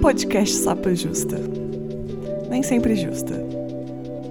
[0.00, 1.36] Podcast Sapa Justa.
[2.48, 3.34] Nem sempre justa,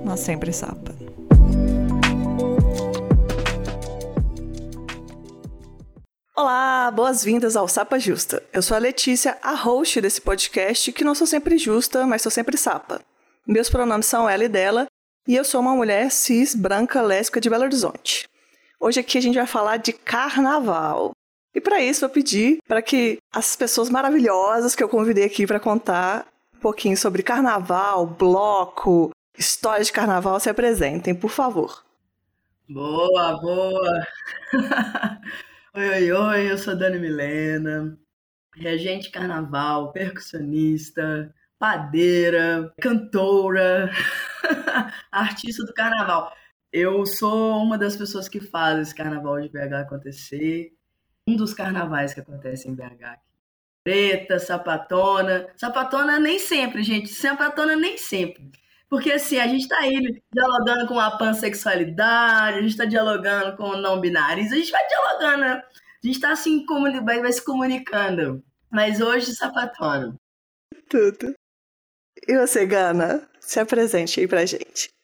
[0.05, 0.93] mas sempre sapa.
[6.35, 8.41] Olá, boas-vindas ao Sapa Justa.
[8.53, 12.31] Eu sou a Letícia, a host desse podcast, que não sou sempre justa, mas sou
[12.31, 13.01] sempre sapa.
[13.45, 14.85] Meus pronomes são ela e dela,
[15.27, 18.27] e eu sou uma mulher cis, branca, lésbica de Belo Horizonte.
[18.79, 21.14] Hoje aqui a gente vai falar de carnaval.
[21.55, 25.57] E para isso eu pedi para que as pessoas maravilhosas que eu convidei aqui para
[25.57, 31.85] contar um pouquinho sobre carnaval, bloco, história de carnaval se apresentem, por favor.
[32.67, 34.07] Boa, boa!
[35.73, 37.97] oi, oi, oi, eu sou Dani Milena,
[38.53, 43.89] regente carnaval, percussionista, padeira, cantora,
[45.09, 46.35] artista do carnaval.
[46.69, 50.74] Eu sou uma das pessoas que faz esse carnaval de BH acontecer
[51.27, 53.19] um dos carnavais que acontece em BH.
[53.83, 55.47] Preta, sapatona.
[55.55, 57.09] Sapatona nem sempre, gente.
[57.09, 58.51] Sapatona nem sempre.
[58.89, 63.69] Porque assim, a gente está aí dialogando com a pansexualidade, a gente está dialogando com
[63.69, 65.63] o não binários, a gente vai dialogando, né?
[66.03, 66.63] A gente está assim,
[67.03, 68.43] vai, vai se comunicando.
[68.71, 70.15] Mas hoje, sapatona.
[70.87, 71.33] Tudo.
[72.27, 73.27] E você, Gana?
[73.39, 74.94] Se apresente aí pra gente.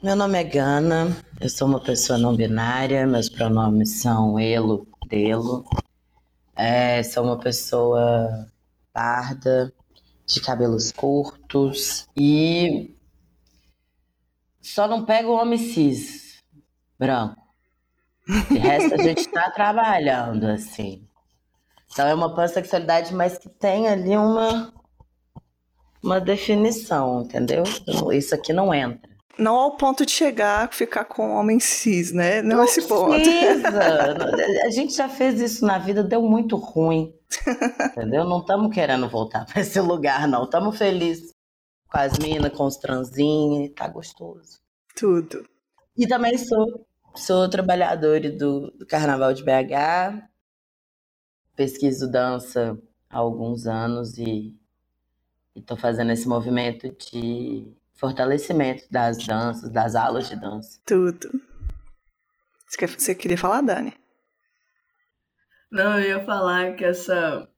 [0.00, 1.08] Meu nome é Gana,
[1.40, 5.64] eu sou uma pessoa não binária, meus pronomes são elo, delo.
[6.54, 8.48] É, sou uma pessoa
[8.92, 9.74] parda,
[10.24, 12.94] de cabelos curtos e
[14.60, 16.38] só não pego homem cis,
[16.96, 17.42] branco.
[18.52, 21.08] De resto a gente tá trabalhando, assim.
[21.90, 24.72] Então é uma pansexualidade, mas que tem ali uma,
[26.00, 27.64] uma definição, entendeu?
[28.12, 29.07] Isso aqui não entra
[29.38, 32.42] não ao ponto de chegar, ficar com homem cis, né?
[32.42, 33.14] Não, não esse ponto.
[34.64, 37.14] a gente já fez isso na vida, deu muito ruim.
[37.92, 38.24] Entendeu?
[38.24, 40.44] Não estamos querendo voltar para esse lugar, não.
[40.44, 41.32] Estamos felizes
[41.88, 44.58] com as minas, com os transinhos, tá gostoso.
[44.94, 45.48] Tudo.
[45.96, 50.22] E também sou, sou trabalhadora do, do Carnaval de BH,
[51.54, 52.78] pesquiso dança
[53.10, 54.56] há alguns anos e
[55.56, 60.80] estou fazendo esse movimento de fortalecimento das danças, das aulas de dança.
[60.86, 61.28] Tudo.
[62.68, 63.92] Você queria falar, Dani?
[65.70, 67.48] Não, eu ia falar que essa,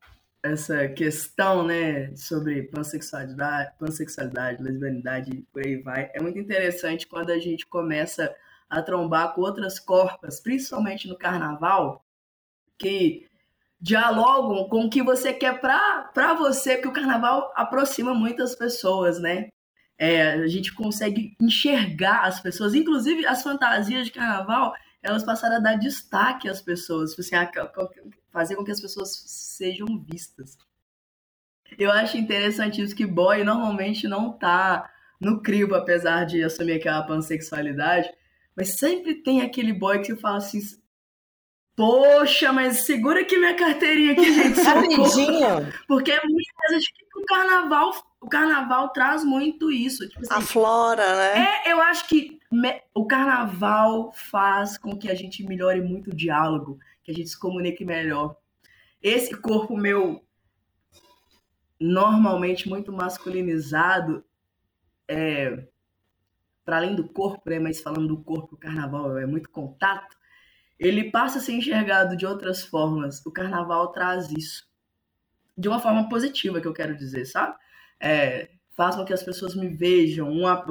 [0.43, 7.39] essa questão, né, sobre pansexualidade, pansexualidade, lesbianidade, por aí vai, é muito interessante quando a
[7.39, 8.35] gente começa
[8.69, 12.05] a trombar com outras corpas, principalmente no carnaval,
[12.79, 13.29] que
[13.81, 19.51] dialogam com o que você quer para você, porque o carnaval aproxima muitas pessoas, né?
[20.03, 24.73] É, a gente consegue enxergar as pessoas, inclusive as fantasias de carnaval,
[25.03, 27.37] elas passaram a dar destaque às pessoas, tipo assim,
[28.31, 30.57] fazer com que as pessoas sejam vistas.
[31.79, 34.91] Eu acho interessante isso que boy normalmente não tá
[35.21, 38.09] no crivo, apesar de assumir aquela pansexualidade,
[38.57, 40.61] mas sempre tem aquele boy que você fala assim,
[41.81, 44.61] Poxa, mas segura aqui minha carteirinha aqui, gente.
[44.61, 45.73] Rapidinho.
[45.89, 46.13] Porque
[46.61, 50.07] muitas vezes o carnaval o carnaval traz muito isso.
[50.07, 51.63] Tipo assim, a flora, né?
[51.65, 56.15] É, eu acho que me, o carnaval faz com que a gente melhore muito o
[56.15, 58.37] diálogo, que a gente se comunique melhor.
[59.03, 60.23] Esse corpo meu,
[61.81, 64.23] normalmente muito masculinizado,
[65.09, 65.67] é,
[66.63, 70.15] para além do corpo, né, mas falando do corpo, o carnaval é muito contato,
[70.79, 73.25] ele passa a ser enxergado de outras formas.
[73.25, 74.70] O carnaval traz isso.
[75.61, 77.55] De uma forma positiva, que eu quero dizer, sabe?
[78.01, 80.65] é, faz com que as pessoas me vejam, uma,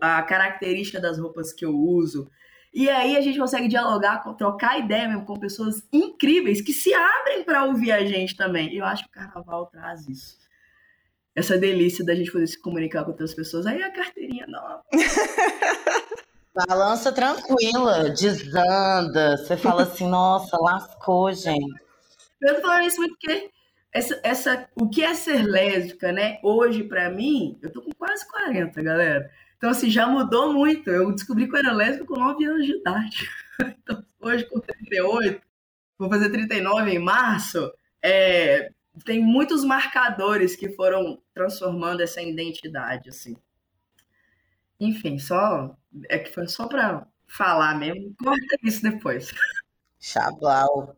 [0.00, 2.30] a característica das roupas que eu uso.
[2.74, 7.42] E aí a gente consegue dialogar, trocar ideia mesmo com pessoas incríveis que se abrem
[7.42, 8.74] para ouvir a gente também.
[8.74, 10.36] E eu acho que o carnaval traz isso.
[11.34, 13.66] Essa delícia da gente poder se comunicar com outras pessoas.
[13.66, 14.82] Aí a carteirinha nova.
[16.68, 19.36] Balança tranquila, desanda.
[19.36, 21.80] Você fala assim, nossa, lascou, gente.
[22.42, 23.50] Eu tô falando isso muito porque
[23.96, 26.38] essa, essa, o que é ser lésbica, né?
[26.42, 29.30] Hoje, para mim, eu tô com quase 40, galera.
[29.56, 30.90] Então, assim, já mudou muito.
[30.90, 33.28] Eu descobri que eu era lésbica com 9 anos de idade.
[33.58, 35.40] Então, hoje, com 38,
[35.96, 37.72] vou fazer 39 em março,
[38.02, 38.70] é,
[39.02, 43.34] tem muitos marcadores que foram transformando essa identidade, assim.
[44.78, 45.74] Enfim, só
[46.10, 48.14] é que foi só para falar mesmo.
[48.22, 49.32] Corta isso depois.
[49.98, 50.94] Chablau.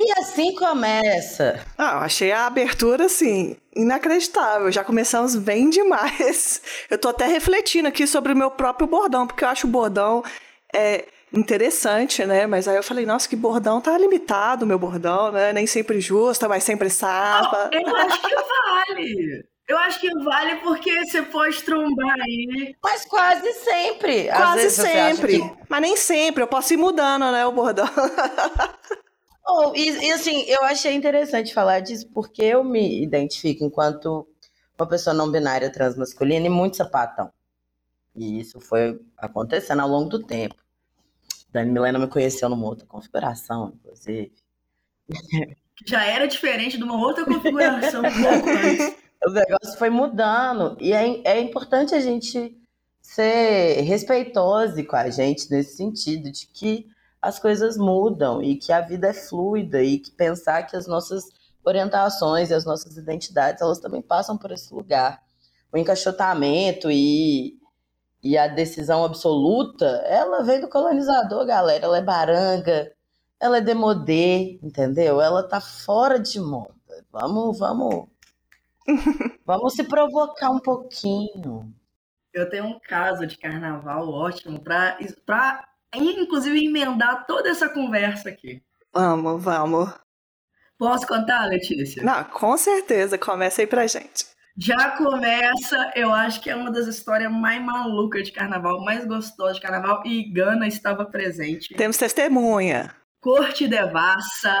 [0.00, 1.60] E assim começa.
[1.76, 4.72] Ah, eu achei a abertura, assim, inacreditável.
[4.72, 6.62] Já começamos bem demais.
[6.88, 10.24] Eu tô até refletindo aqui sobre o meu próprio bordão, porque eu acho o bordão.
[10.74, 12.46] É, interessante, né?
[12.46, 15.52] Mas aí eu falei, nossa, que bordão tá limitado, meu bordão, né?
[15.52, 17.68] Nem sempre justa, mas sempre sapa.
[17.72, 19.50] Eu acho que vale.
[19.68, 22.74] Eu acho que vale porque você pode trombar aí.
[22.82, 24.28] Mas quase sempre.
[24.28, 25.40] Quase sempre.
[25.40, 25.52] Que...
[25.68, 26.42] Mas nem sempre.
[26.42, 27.88] Eu posso ir mudando, né, o bordão.
[29.46, 34.26] oh, e, e, assim, eu achei interessante falar disso porque eu me identifico enquanto
[34.78, 37.30] uma pessoa não binária transmasculina e muito sapatão.
[38.14, 40.56] E isso foi acontecendo ao longo do tempo.
[41.52, 44.32] Dani Milena me conheceu numa outra configuração, inclusive.
[45.86, 49.00] Já era diferente de uma outra configuração um pouco antes.
[49.22, 50.78] O negócio foi mudando.
[50.80, 52.56] E é, é importante a gente
[53.02, 56.86] ser respeitoso com a gente nesse sentido, de que
[57.20, 61.24] as coisas mudam e que a vida é fluida e que pensar que as nossas
[61.64, 65.22] orientações e as nossas identidades, elas também passam por esse lugar.
[65.72, 67.60] O encaixotamento e
[68.22, 71.86] e a decisão absoluta, ela vem do colonizador, galera.
[71.86, 72.92] Ela é baranga,
[73.40, 75.20] ela é demodê, entendeu?
[75.20, 76.74] Ela tá fora de moda.
[77.10, 78.08] Vamos, vamos.
[79.46, 81.72] vamos se provocar um pouquinho.
[82.32, 88.62] Eu tenho um caso de carnaval ótimo para para inclusive emendar toda essa conversa aqui.
[88.92, 89.92] Vamos, vamos.
[90.78, 92.02] Posso contar, Letícia?
[92.02, 93.18] Não, com certeza.
[93.18, 94.26] Começa aí pra gente.
[94.56, 99.56] Já começa, eu acho que é uma das histórias mais malucas de carnaval, mais gostosas
[99.56, 101.74] de carnaval, e Gana estava presente.
[101.74, 102.94] Temos testemunha.
[103.20, 104.58] Corte Devassa,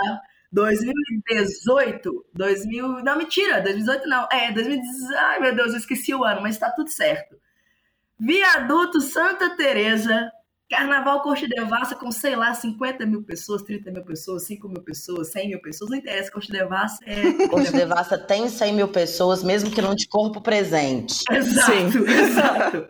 [0.52, 6.40] 2018, 2000, não, mentira, 2018 não, é, 2018, ai meu Deus, eu esqueci o ano,
[6.42, 7.36] mas está tudo certo.
[8.18, 10.30] Viaduto Santa Teresa,
[10.70, 15.32] Carnaval Corte Devassa com, sei lá, 50 mil pessoas, 30 mil pessoas, 5 mil pessoas,
[15.32, 16.30] 100 mil pessoas, não interessa.
[16.30, 17.48] Corte Devassa é.
[17.50, 21.24] Corte Devassa tem 100 mil pessoas, mesmo que não de corpo presente.
[21.28, 22.04] Exato, Sim.
[22.06, 22.88] exato.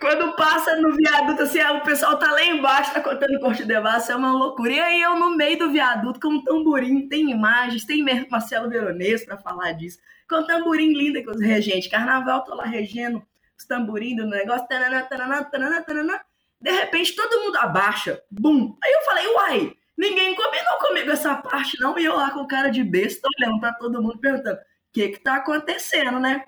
[0.00, 4.16] Quando passa no viaduto, assim, o pessoal tá lá embaixo, tá contando Corte Devassa, é
[4.16, 4.72] uma loucura.
[4.72, 9.26] E aí eu no meio do viaduto com um tamborim, tem imagens, tem Marcelo Veronês
[9.26, 11.90] para falar disso, com um tamborim lindo com os regentes.
[11.90, 13.22] Carnaval, tô lá regendo
[13.58, 16.27] os tamborim do negócio, tanana, tanana, tanana, tanana.
[16.60, 18.22] De repente, todo mundo abaixa.
[18.30, 18.76] Bum!
[18.82, 21.98] Aí eu falei, uai, ninguém combinou comigo essa parte, não.
[21.98, 24.60] E eu lá com cara de besta, olhando pra todo mundo, perguntando, o
[24.92, 26.44] que que tá acontecendo, né?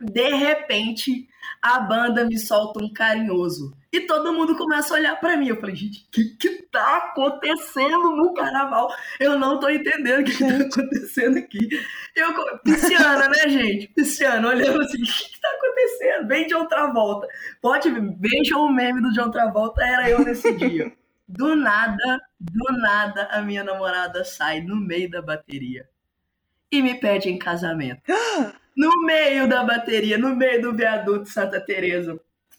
[0.00, 1.28] De repente,
[1.62, 3.76] a banda me solta um carinhoso.
[3.90, 5.48] E todo mundo começa a olhar para mim.
[5.48, 8.94] Eu falei, gente, o que que tá acontecendo no carnaval?
[9.18, 11.68] Eu não tô entendendo o que, que tá acontecendo aqui.
[12.14, 13.88] Eu, pisciana, né, gente?
[13.88, 16.28] Pisciana, olhando assim, o que, que tá acontecendo?
[16.28, 17.26] Vem de outra volta.
[17.62, 20.92] Pode ver, vejam o meme do John Travolta, era eu nesse dia.
[21.26, 25.88] Do nada, do nada, a minha namorada sai no meio da bateria
[26.70, 28.02] e me pede em casamento.
[28.78, 32.16] No meio da bateria, no meio do viaduto Santa Teresa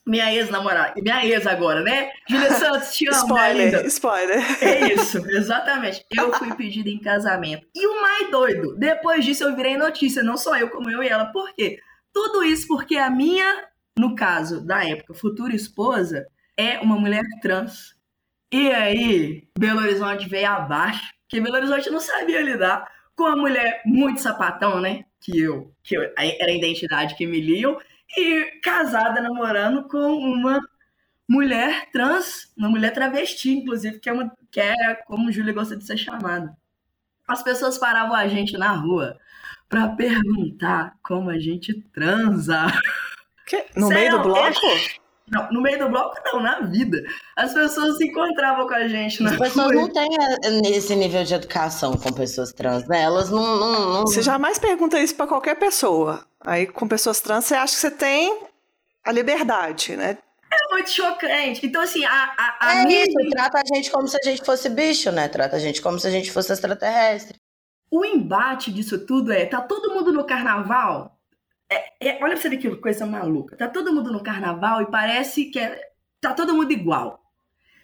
[0.10, 2.12] minha ex-namorada, minha ex agora, né?
[2.28, 4.64] Julia Santos, te amo, spoiler, spoiler.
[4.64, 6.04] É isso, exatamente.
[6.12, 7.68] Eu fui pedida em casamento.
[7.76, 11.08] E o mais doido, depois disso eu virei notícia, não só eu, como eu e
[11.08, 11.26] ela.
[11.26, 11.80] Por quê?
[12.12, 13.66] Tudo isso porque a minha,
[13.98, 16.26] no caso da época, futura esposa,
[16.58, 17.96] é uma mulher trans.
[18.52, 23.84] E aí, Belo Horizonte veio abaixo, porque Belo Horizonte não sabia lidar com uma mulher
[23.86, 25.04] muito sapatão, né?
[25.22, 27.78] Que eu, que eu, era a identidade que me liam,
[28.18, 30.60] e casada, namorando com uma
[31.28, 35.86] mulher trans, uma mulher travesti, inclusive, que é, uma, que é como Júlia gosta de
[35.86, 36.56] ser chamada.
[37.28, 39.19] As pessoas paravam a gente na rua
[39.69, 42.66] para perguntar como a gente transa.
[43.45, 43.66] Que?
[43.76, 44.60] No meio do bloco?
[45.31, 47.04] Não, no meio do bloco não, na vida.
[47.36, 49.76] As pessoas se encontravam com a gente na As pessoas rua.
[49.76, 50.09] não têm
[50.44, 53.02] eh, esse nível de educação com pessoas trans, né?
[53.04, 53.57] Elas não...
[53.57, 54.02] não, não...
[54.02, 56.26] Você jamais pergunta isso para qualquer pessoa.
[56.42, 58.44] Aí com pessoas trans você acha que você tem
[59.06, 60.18] a liberdade, né?
[60.52, 61.66] É muito chocante.
[61.66, 63.04] Então, assim, a, a, a é minha...
[63.04, 65.28] isso, trata a gente como se a gente fosse bicho, né?
[65.28, 67.38] Trata a gente como se a gente fosse extraterrestre.
[67.92, 71.19] O embate disso tudo é, tá todo mundo no carnaval
[71.69, 73.56] é, é, olha pra você ver que coisa maluca.
[73.56, 77.23] Tá todo mundo no carnaval e parece que é, tá todo mundo igual.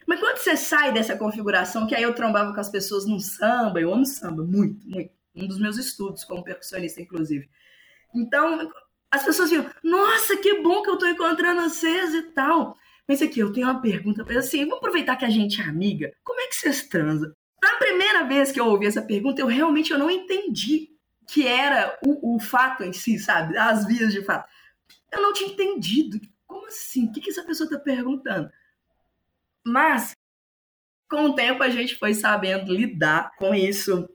[0.07, 3.79] Mas quando você sai dessa configuração, que aí eu trombava com as pessoas no samba,
[3.79, 5.11] eu amo samba, muito, muito.
[5.35, 7.49] Um dos meus estudos como percussionista, inclusive.
[8.13, 8.71] Então,
[9.11, 12.77] as pessoas viram, nossa, que bom que eu tô encontrando vocês e tal.
[13.07, 16.13] Mas aqui, eu tenho uma pergunta, assim, vamos aproveitar que a gente é amiga.
[16.23, 17.31] Como é que vocês transam?
[17.61, 20.94] Na primeira vez que eu ouvi essa pergunta, eu realmente eu não entendi
[21.27, 23.57] que era o, o fato em si, sabe?
[23.57, 24.49] As vias de fato.
[25.11, 26.19] Eu não tinha entendido.
[26.45, 27.05] Como assim?
[27.05, 28.51] O que, que essa pessoa está perguntando?
[29.63, 30.15] Mas,
[31.09, 34.07] com o tempo, a gente foi sabendo lidar com isso.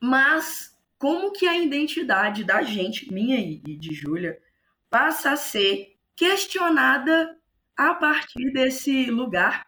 [0.00, 4.38] Mas, como que a identidade da gente, minha e de Júlia,
[4.88, 7.36] passa a ser questionada
[7.76, 9.66] a partir desse lugar?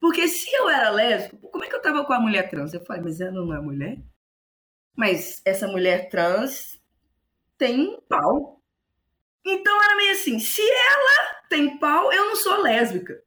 [0.00, 2.72] Porque se eu era lésbica, como é que eu tava com a mulher trans?
[2.72, 3.98] Eu falei, mas ela não é mulher?
[4.96, 6.80] Mas essa mulher trans
[7.58, 8.62] tem um pau.
[9.44, 13.22] Então era meio assim, se ela tem pau, eu não sou lésbica.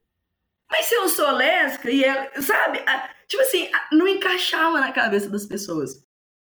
[0.69, 2.79] Mas se eu sou lésbica e ela, sabe?
[3.27, 6.03] Tipo assim, não encaixava na cabeça das pessoas.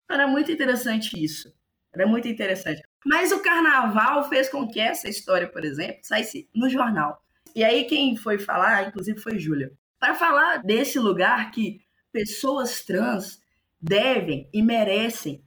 [0.09, 1.51] Era muito interessante isso.
[1.93, 2.81] Era muito interessante.
[3.05, 7.21] Mas o carnaval fez com que essa história, por exemplo, saísse no jornal.
[7.55, 9.71] E aí quem foi falar, inclusive, foi Júlia.
[9.99, 11.79] Para falar desse lugar que
[12.11, 13.39] pessoas trans
[13.85, 15.43] devem e merecem,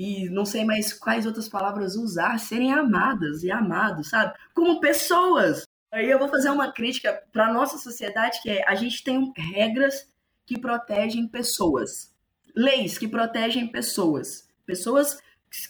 [0.00, 4.32] e não sei mais quais outras palavras usar, serem amadas e amados, sabe?
[4.54, 5.64] Como pessoas.
[5.92, 9.32] Aí eu vou fazer uma crítica para a nossa sociedade, que é a gente tem
[9.36, 10.08] regras
[10.46, 12.14] que protegem pessoas.
[12.54, 14.48] Leis que protegem pessoas.
[14.64, 15.18] Pessoas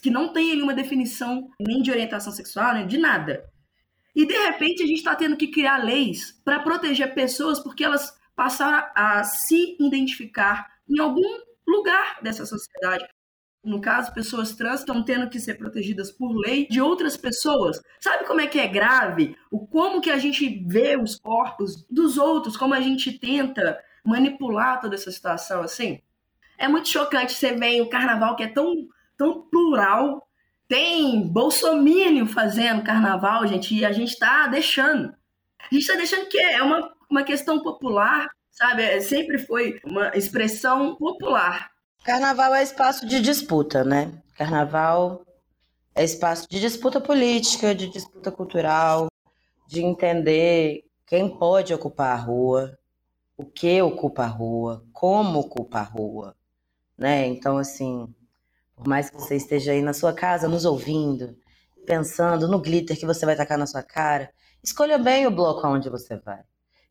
[0.02, 3.50] que não têm nenhuma definição nem de orientação sexual, nem de nada.
[4.14, 8.14] E de repente a gente está tendo que criar leis para proteger pessoas porque elas
[8.36, 13.06] passaram a se identificar em algum lugar dessa sociedade.
[13.62, 17.80] No caso, pessoas trans estão tendo que ser protegidas por lei de outras pessoas.
[18.00, 19.36] Sabe como é que é grave?
[19.50, 24.80] O como que a gente vê os corpos dos outros, como a gente tenta manipular
[24.80, 26.00] toda essa situação assim?
[26.56, 30.26] É muito chocante você ver o carnaval que é tão, tão plural.
[30.66, 35.14] Tem bolsomínio fazendo carnaval, gente, e a gente está deixando.
[35.58, 38.28] A gente está deixando que é uma uma questão popular,
[38.60, 38.82] sabe?
[38.82, 41.70] É, sempre foi uma expressão popular.
[42.04, 44.12] Carnaval é espaço de disputa, né?
[44.36, 45.24] Carnaval
[45.94, 49.08] é espaço de disputa política, de disputa cultural,
[49.66, 52.78] de entender quem pode ocupar a rua,
[53.36, 56.36] o que ocupa a rua, como ocupa a rua,
[56.96, 57.26] né?
[57.26, 58.06] Então, assim,
[58.76, 61.36] por mais que você esteja aí na sua casa nos ouvindo,
[61.86, 64.30] pensando no glitter que você vai tacar na sua cara,
[64.62, 66.42] escolha bem o bloco aonde você vai.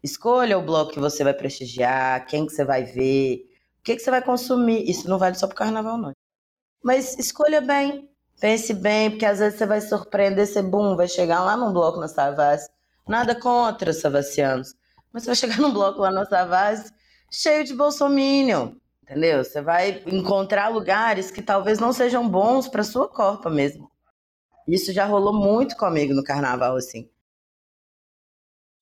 [0.03, 3.45] Escolha o bloco que você vai prestigiar, quem que você vai ver,
[3.79, 4.89] o que, que você vai consumir.
[4.89, 6.13] Isso não vale só para o carnaval, não.
[6.83, 11.43] Mas escolha bem, pense bem, porque às vezes você vai surpreender, você bum, vai chegar
[11.43, 12.69] lá num bloco na Savassi.
[13.07, 14.75] Nada contra Savassianos,
[15.11, 16.91] mas você vai chegar num bloco lá na Savassi
[17.31, 19.43] cheio de bolsominion, entendeu?
[19.43, 23.89] Você vai encontrar lugares que talvez não sejam bons para sua corpa mesmo.
[24.67, 27.09] Isso já rolou muito comigo no carnaval, assim.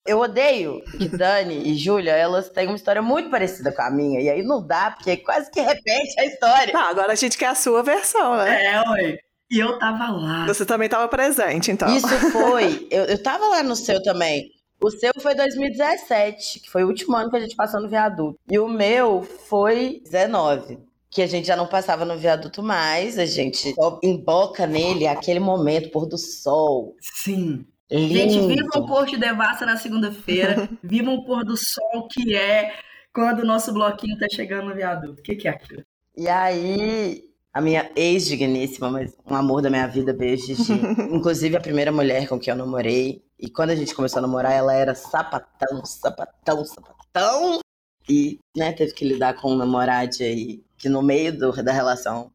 [0.08, 4.20] Eu odeio que Dani e Júlia, elas têm uma história muito parecida com a minha.
[4.20, 6.72] E aí não dá, porque quase que repete a história.
[6.72, 8.64] Tá, agora a gente quer a sua versão, né?
[8.64, 9.18] É, ué.
[9.50, 10.46] E eu tava lá.
[10.46, 11.94] Você também tava presente, então.
[11.94, 12.86] Isso foi.
[12.90, 14.50] Eu, eu tava lá no seu também.
[14.80, 18.38] O seu foi 2017, que foi o último ano que a gente passou no viaduto.
[18.50, 23.24] E o meu foi 19 que a gente já não passava no viaduto mais, a
[23.24, 26.94] gente só emboca nele aquele momento, pôr do sol.
[27.00, 27.64] Sim.
[27.90, 28.14] Lindo.
[28.14, 30.68] Gente, viva pôr de devassa na segunda-feira.
[30.82, 32.74] viva um pôr do sol que é
[33.12, 35.20] quando o nosso bloquinho tá chegando no viaduto.
[35.20, 35.82] O que, que é aquilo?
[36.16, 40.72] E aí, a minha ex-digníssima, mas um amor da minha vida, beijo, Gigi.
[41.10, 43.24] Inclusive a primeira mulher com quem eu namorei.
[43.38, 47.60] E quando a gente começou a namorar, ela era sapatão, sapatão, sapatão.
[48.08, 52.32] E, né, teve que lidar com um namorado aí que no meio do, da relação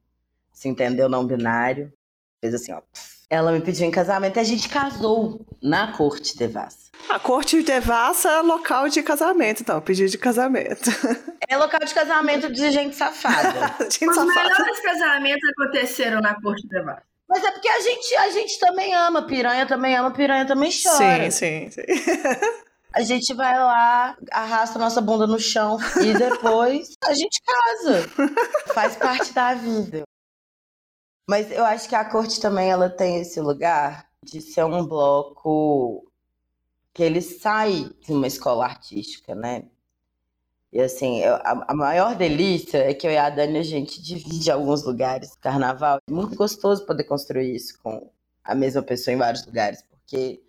[0.51, 1.91] se entendeu não binário.
[2.41, 2.81] Fez assim, ó.
[3.33, 6.91] Ela me pediu em casamento e a gente casou na corte de Devassa.
[7.09, 10.91] A corte de Devassa é local de casamento, então, pedido de casamento.
[11.49, 13.75] É local de casamento de gente safada.
[13.91, 14.33] gente Os safada.
[14.33, 17.03] melhores casamentos aconteceram na corte de Devassa.
[17.27, 21.29] Mas é porque a gente, a gente também ama, piranha também ama, piranha também chora.
[21.29, 21.81] Sim, sim, sim.
[22.93, 28.09] A gente vai lá, arrasta nossa bunda no chão e depois a gente casa.
[28.73, 30.03] Faz parte da vida.
[31.27, 36.05] Mas eu acho que a corte também ela tem esse lugar de ser um bloco
[36.93, 39.63] que ele sai de uma escola artística, né?
[40.71, 44.01] E assim, eu, a, a, maior delícia é que eu e a Dani a gente
[44.01, 45.99] divide alguns lugares do carnaval.
[46.07, 48.09] É muito gostoso poder construir isso com
[48.43, 50.41] a mesma pessoa em vários lugares, porque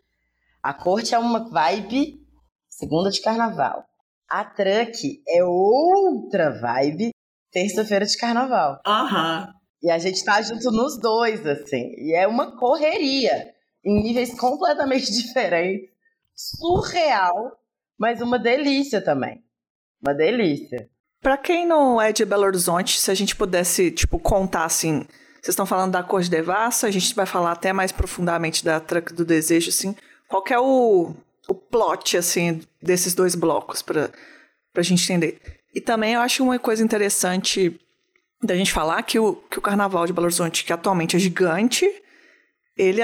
[0.63, 2.27] a corte é uma vibe
[2.71, 3.85] segunda de carnaval.
[4.29, 7.11] A truck é outra vibe
[7.51, 8.81] terça-feira de carnaval.
[8.87, 9.47] Aham.
[9.47, 9.64] Uhum.
[9.85, 11.93] E a gente tá junto nos dois, assim.
[11.99, 13.53] E é uma correria
[13.85, 15.91] em níveis completamente diferentes.
[16.35, 17.61] Surreal,
[17.99, 19.45] mas uma delícia também.
[20.01, 20.89] Uma delícia.
[21.21, 25.07] Para quem não é de Belo Horizonte, se a gente pudesse, tipo, contar assim.
[25.35, 28.81] Vocês estão falando da Cor de Devassa, a gente vai falar até mais profundamente da
[28.81, 29.95] Truck do Desejo, assim.
[30.29, 31.15] Qual é o,
[31.47, 34.11] o plot, assim, desses dois blocos, para
[34.75, 35.39] a gente entender.
[35.75, 37.79] E também eu acho uma coisa interessante
[38.45, 41.87] da gente falar que o, que o carnaval de Belo Horizonte, que atualmente é gigante,
[42.77, 43.01] ele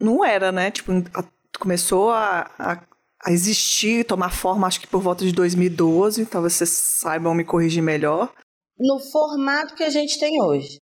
[0.00, 0.70] não era, né?
[0.70, 1.24] Tipo, a,
[1.58, 2.82] começou a, a,
[3.24, 7.82] a existir, tomar forma, acho que por volta de 2012, talvez vocês saibam me corrigir
[7.82, 8.32] melhor.
[8.78, 10.80] No formato que a gente tem hoje.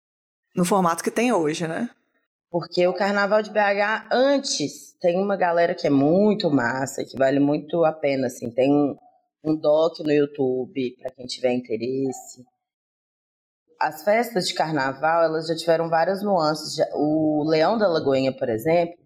[0.56, 1.90] No formato que tem hoje, né?
[2.50, 7.40] Porque o Carnaval de BH, antes, tem uma galera que é muito massa, que vale
[7.40, 8.50] muito a pena, assim.
[8.50, 8.96] Tem um,
[9.44, 12.46] um doc no YouTube, para quem tiver interesse.
[13.80, 16.76] As festas de carnaval, elas já tiveram várias nuances.
[16.94, 18.98] O Leão da Lagoinha, por exemplo,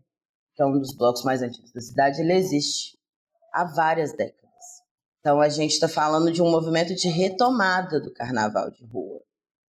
[0.56, 2.98] que é um dos blocos mais antigos da cidade, ele existe
[3.54, 4.42] há várias décadas.
[5.20, 9.22] Então a gente está falando de um movimento de retomada do carnaval de rua,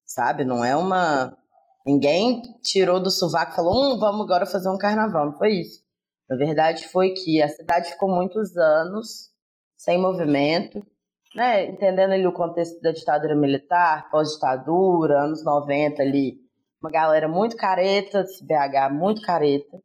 [0.04, 0.44] sabe?
[0.44, 1.36] Não é uma.
[1.84, 5.26] Ninguém tirou do sovaco e falou, hum, vamos agora fazer um carnaval.
[5.26, 5.82] Não foi isso.
[6.28, 9.30] Na verdade, foi que a cidade ficou muitos anos
[9.76, 10.80] sem movimento,
[11.34, 11.66] né?
[11.66, 16.36] entendendo ali o contexto da ditadura militar, pós-ditadura, anos 90 ali,
[16.82, 19.80] uma galera muito careta, BH muito careta.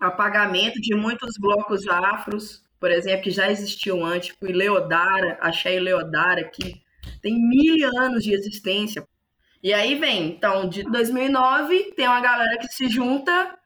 [0.00, 5.80] Apagamento de muitos blocos afros por exemplo, que já existiam antes, tipo Leodara, a Shea
[5.80, 6.82] Leodara, que
[7.22, 9.06] tem mil anos de existência.
[9.62, 13.56] E aí vem, então, de 2009, tem uma galera que se junta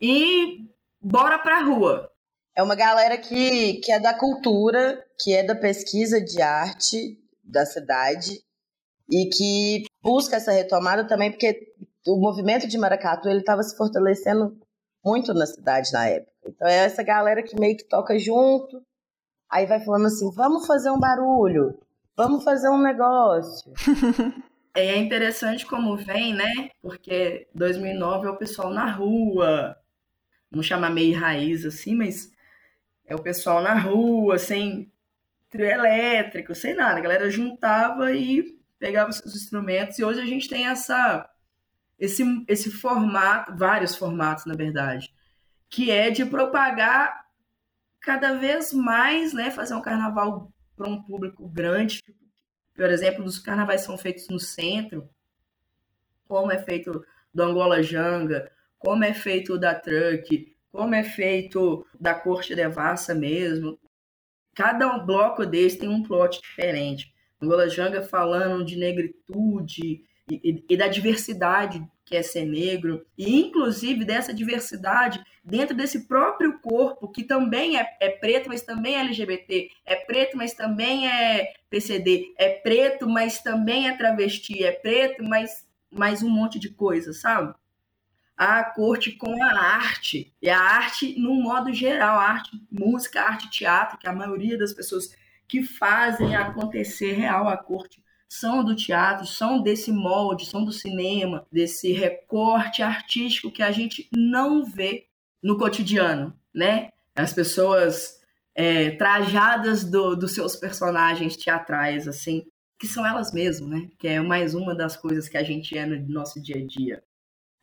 [0.00, 0.60] e
[0.98, 2.10] bora pra rua.
[2.56, 7.64] É uma galera que, que é da cultura, que é da pesquisa de arte da
[7.64, 8.42] cidade
[9.10, 11.72] e que busca essa retomada também porque
[12.06, 14.58] o movimento de maracatu ele estava se fortalecendo
[15.04, 16.32] muito na cidade na época.
[16.46, 18.82] Então é essa galera que meio que toca junto,
[19.50, 21.78] aí vai falando assim: vamos fazer um barulho,
[22.16, 23.72] vamos fazer um negócio.
[24.74, 26.70] é interessante como vem, né?
[26.80, 29.76] Porque 2009 é o pessoal na rua,
[30.50, 32.30] não chama meio raiz assim, mas
[33.06, 34.91] é o pessoal na rua, sem
[35.52, 36.98] trio elétrico, sem nada.
[36.98, 39.98] A galera juntava e pegava seus instrumentos.
[39.98, 41.28] E hoje a gente tem essa
[41.98, 45.14] esse, esse formato, vários formatos, na verdade,
[45.68, 47.26] que é de propagar
[48.00, 52.02] cada vez mais, né, fazer um carnaval para um público grande.
[52.74, 55.08] Por exemplo, os carnavais são feitos no centro,
[56.26, 62.14] como é feito do Angola Janga, como é feito da Truck, como é feito da
[62.14, 63.78] Corte Devassa mesmo.
[64.54, 67.12] Cada bloco desse tem um plot diferente.
[67.40, 73.40] Angola Janga falando de negritude e, e, e da diversidade que é ser negro, e
[73.40, 79.00] inclusive dessa diversidade dentro desse próprio corpo, que também é, é, preto, mas também é
[79.00, 85.24] LGBT, é preto, mas também é PCD, é preto, mas também é travesti, é preto,
[85.24, 87.54] mas mais um monte de coisa, sabe?
[88.44, 93.48] A corte com a arte, e a arte no modo geral, a arte, música, arte,
[93.48, 95.14] teatro, que a maioria das pessoas
[95.46, 101.46] que fazem acontecer real a corte são do teatro, são desse molde, são do cinema,
[101.52, 105.06] desse recorte artístico que a gente não vê
[105.40, 106.90] no cotidiano, né?
[107.14, 108.20] As pessoas
[108.56, 112.44] é, trajadas do, dos seus personagens teatrais, assim,
[112.76, 113.88] que são elas mesmas, né?
[114.00, 117.04] Que é mais uma das coisas que a gente é no nosso dia a dia,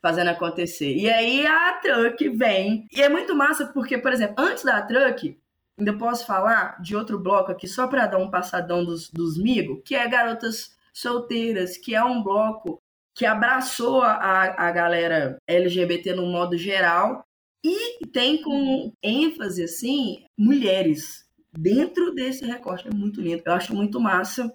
[0.02, 0.94] fazendo acontecer.
[0.94, 5.38] E aí a Truck vem, e é muito massa porque, por exemplo, antes da Truck,
[5.80, 9.80] Ainda posso falar de outro bloco aqui, só para dar um passadão dos, dos Migo,
[9.80, 12.78] que é Garotas Solteiras, que é um bloco
[13.14, 17.24] que abraçou a, a galera LGBT no modo geral
[17.64, 22.88] e tem com ênfase, assim, mulheres dentro desse recorte.
[22.88, 24.54] É muito lindo, eu acho muito massa.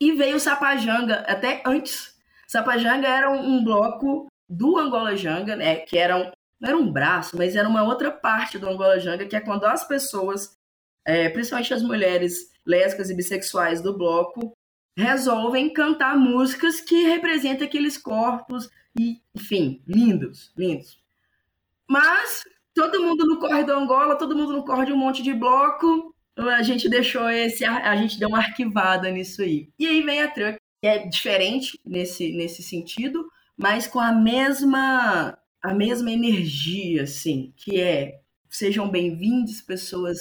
[0.00, 2.17] E veio o Sapajanga, até antes.
[2.48, 7.36] Sapajanga era um, bloco do Angola Janga, né, que era um, não era um braço,
[7.36, 10.56] mas era uma outra parte do Angola Janga, que é quando as pessoas,
[11.04, 14.56] é, principalmente as mulheres lésbicas e bissexuais do bloco,
[14.96, 21.00] resolvem cantar músicas que representam aqueles corpos e, enfim, lindos, lindos.
[21.86, 25.34] Mas todo mundo no corre do Angola, todo mundo no corre de um monte de
[25.34, 29.68] bloco, a gente deixou esse, a gente deu uma arquivada nisso aí.
[29.78, 35.74] E aí vem a Truck, é diferente nesse, nesse sentido, mas com a mesma a
[35.74, 40.18] mesma energia, assim, que é sejam bem-vindos pessoas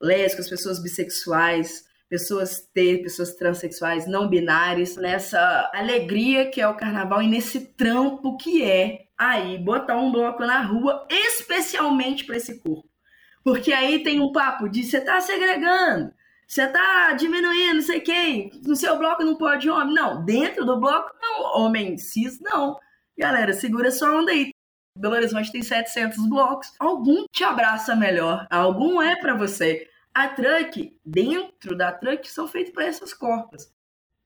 [0.00, 7.20] lésbicas, pessoas bissexuais, pessoas T, pessoas transexuais, não binárias, nessa alegria que é o carnaval
[7.20, 12.88] e nesse trampo que é aí botar um bloco na rua, especialmente para esse corpo.
[13.42, 16.12] Porque aí tem um papo de você tá segregando,
[16.46, 19.94] você tá diminuindo, não sei quem, no seu bloco não pode homem.
[19.94, 22.78] Não, dentro do bloco, não, homem cis, não.
[23.18, 24.50] Galera, segura sua onda aí.
[24.96, 26.72] Belo Horizonte tem 700 blocos.
[26.78, 29.88] Algum te abraça melhor, algum é para você.
[30.14, 33.70] A truck, dentro da truck, são feitos para essas corpas.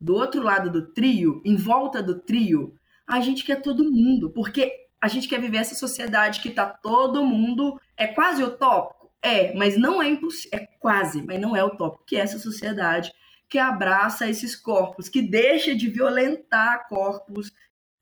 [0.00, 2.74] Do outro lado do trio, em volta do trio,
[3.06, 7.24] a gente quer todo mundo, porque a gente quer viver essa sociedade que tá todo
[7.24, 12.04] mundo, é quase utópico, É, mas não é impossível, é quase, mas não é utópico,
[12.06, 13.12] que é essa sociedade
[13.48, 17.52] que abraça esses corpos, que deixa de violentar corpos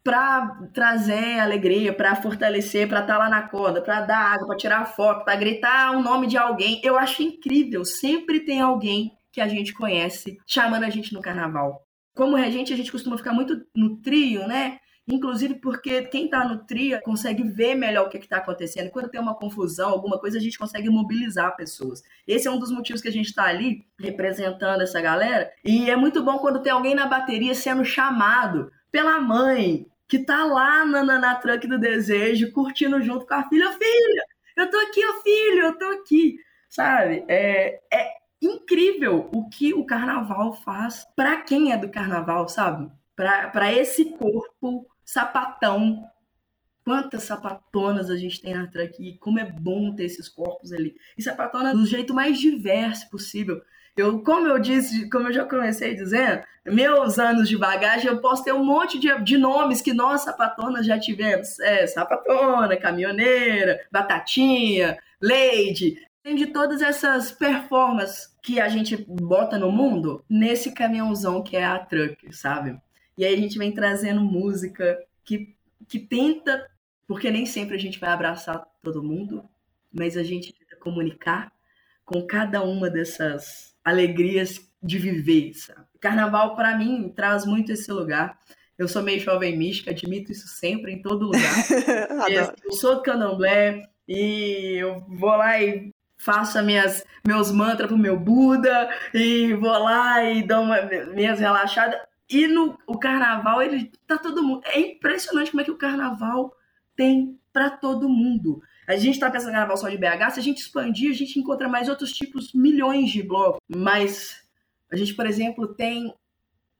[0.04, 4.56] para trazer alegria, para fortalecer, para estar tá lá na corda, para dar água, para
[4.56, 6.80] tirar foto, para gritar o nome de alguém.
[6.84, 11.82] Eu acho incrível, sempre tem alguém que a gente conhece chamando a gente no carnaval.
[12.14, 14.78] Como regente, a gente costuma ficar muito no trio, né?
[15.10, 18.90] Inclusive porque quem está no trio consegue ver melhor o que está acontecendo.
[18.90, 22.02] Quando tem uma confusão, alguma coisa, a gente consegue mobilizar pessoas.
[22.26, 25.50] Esse é um dos motivos que a gente está ali representando essa galera.
[25.64, 30.44] E é muito bom quando tem alguém na bateria sendo chamado pela mãe, que tá
[30.44, 33.72] lá na, na, na do desejo, curtindo junto com a filha.
[33.72, 34.24] Filha,
[34.56, 36.36] eu tô aqui, ó, filho, eu tô aqui.
[36.68, 37.24] Sabe?
[37.28, 38.10] É, é
[38.42, 42.90] incrível o que o carnaval faz para quem é do carnaval, sabe?
[43.16, 46.04] Para esse corpo sapatão.
[46.84, 50.94] Quantas sapatonas a gente tem na truck como é bom ter esses corpos ali.
[51.16, 53.60] E sapatona do jeito mais diverso possível.
[53.96, 58.44] Eu, como eu disse, como eu já comecei dizendo, meus anos de bagagem, eu posso
[58.44, 61.58] ter um monte de, de nomes que nós sapatonas já tivemos.
[61.60, 65.96] É, sapatona, caminhoneira, batatinha, lady.
[66.22, 71.64] Tem de todas essas performances que a gente bota no mundo nesse caminhãozão que é
[71.64, 72.78] a truck, sabe?
[73.18, 75.56] E aí a gente vem trazendo música que,
[75.88, 76.70] que tenta,
[77.04, 79.44] porque nem sempre a gente vai abraçar todo mundo,
[79.92, 81.52] mas a gente tenta comunicar
[82.04, 85.52] com cada uma dessas alegrias de viver.
[85.54, 85.84] Sabe?
[86.00, 88.38] Carnaval, para mim, traz muito esse lugar.
[88.78, 91.40] Eu sou meio jovem mística, admito isso sempre, em todo lugar.
[92.64, 98.16] eu sou do candomblé e eu vou lá e faço minhas, meus mantras pro meu
[98.16, 102.07] Buda e vou lá e dou uma, minhas relaxadas.
[102.30, 104.62] E no o carnaval, ele tá todo mundo.
[104.66, 106.54] É impressionante como é que o carnaval
[106.94, 108.60] tem para todo mundo.
[108.86, 111.38] A gente tá pensando em carnaval só de BH, se a gente expandir, a gente
[111.38, 113.60] encontra mais outros tipos, milhões de blocos.
[113.68, 114.42] Mas
[114.90, 116.14] a gente, por exemplo, tem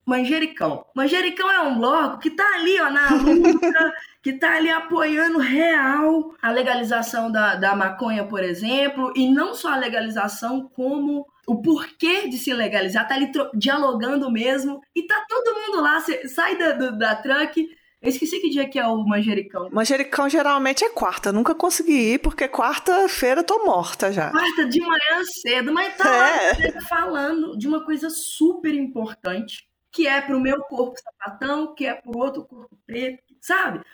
[0.08, 0.86] Manjericão.
[0.94, 3.92] Manjericão é um bloco que tá ali, ó, na luta,
[4.24, 9.74] que tá ali apoiando real a legalização da, da maconha, por exemplo, e não só
[9.74, 15.54] a legalização, como o porquê de se legalizar, tá ali dialogando mesmo, e tá todo
[15.60, 17.68] mundo lá, sai da, da, da truck,
[18.00, 19.68] eu esqueci que dia que é o manjericão.
[19.72, 21.32] Manjericão geralmente é quarta.
[21.32, 24.30] Nunca consegui ir, porque quarta-feira tô morta já.
[24.30, 26.80] Quarta de manhã cedo, mas tá é.
[26.82, 29.67] falando de uma coisa super importante,
[29.98, 33.84] que é pro meu corpo sapatão, que é pro outro corpo preto, sabe?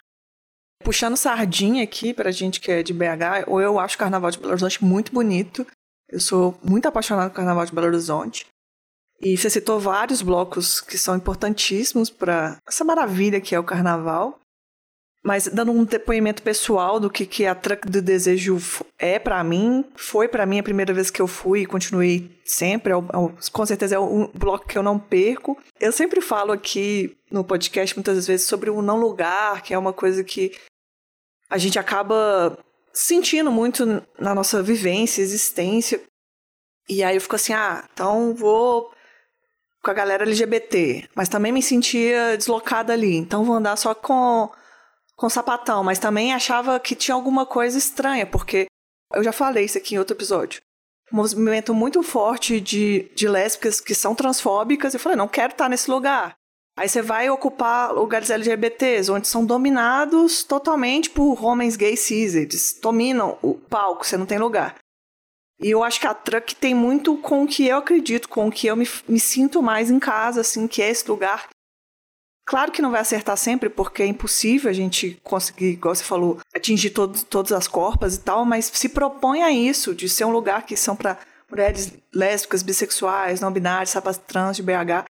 [0.85, 4.39] Puxando sardinha aqui pra gente que é de BH, ou eu acho o Carnaval de
[4.39, 5.67] Belo Horizonte muito bonito.
[6.07, 8.47] Eu sou muito apaixonado pelo Carnaval de Belo Horizonte.
[9.19, 14.39] E você citou vários blocos que são importantíssimos para essa maravilha que é o Carnaval.
[15.25, 18.59] Mas dando um depoimento pessoal do que, que a Truck do Desejo
[18.99, 22.93] é para mim, foi para mim a primeira vez que eu fui e continuei sempre.
[22.93, 25.57] É, é, com certeza é um bloco que eu não perco.
[25.81, 29.95] Eu sempre falo aqui no podcast muitas vezes sobre o não lugar, que é uma
[29.95, 30.53] coisa que
[31.49, 32.59] a gente acaba
[32.93, 33.87] sentindo muito
[34.19, 36.03] na nossa vivência, existência.
[36.87, 38.93] E aí eu fico assim, ah, então vou
[39.83, 44.51] com a galera LGBT, mas também me sentia deslocada ali, então vou andar só com
[45.17, 48.67] com sapatão, mas também achava que tinha alguma coisa estranha, porque
[49.13, 50.61] eu já falei isso aqui em outro episódio.
[51.13, 55.69] Um movimento muito forte de, de lésbicas que são transfóbicas, eu falei, não quero estar
[55.69, 56.35] nesse lugar.
[56.77, 62.79] Aí você vai ocupar lugares LGBTs, onde são dominados totalmente por homens gays cis, eles
[62.83, 64.77] dominam o palco, você não tem lugar.
[65.61, 68.51] E eu acho que a Truck tem muito com o que eu acredito, com o
[68.51, 71.49] que eu me, me sinto mais em casa, assim, que é esse lugar.
[72.47, 76.41] Claro que não vai acertar sempre, porque é impossível a gente conseguir, igual você falou,
[76.55, 80.33] atingir todo, todas as corpas e tal, mas se propõe a isso, de ser um
[80.33, 81.19] lugar que são para
[81.51, 85.07] mulheres lésbicas, bissexuais, não binárias, sapas trans de BH.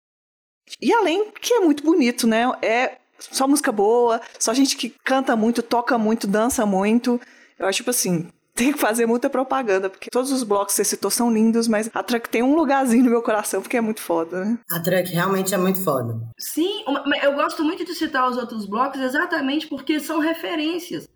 [0.81, 2.45] E além que é muito bonito, né?
[2.63, 7.21] É só música boa, só gente que canta muito, toca muito, dança muito.
[7.59, 10.85] Eu acho, tipo assim, tem que fazer muita propaganda, porque todos os blocos que você
[10.85, 14.01] citou são lindos, mas a Truck tem um lugarzinho no meu coração, porque é muito
[14.01, 14.59] foda, né?
[14.71, 16.21] A Truck realmente é muito foda.
[16.39, 16.85] Sim,
[17.23, 21.09] eu gosto muito de citar os outros blocos exatamente porque são referências.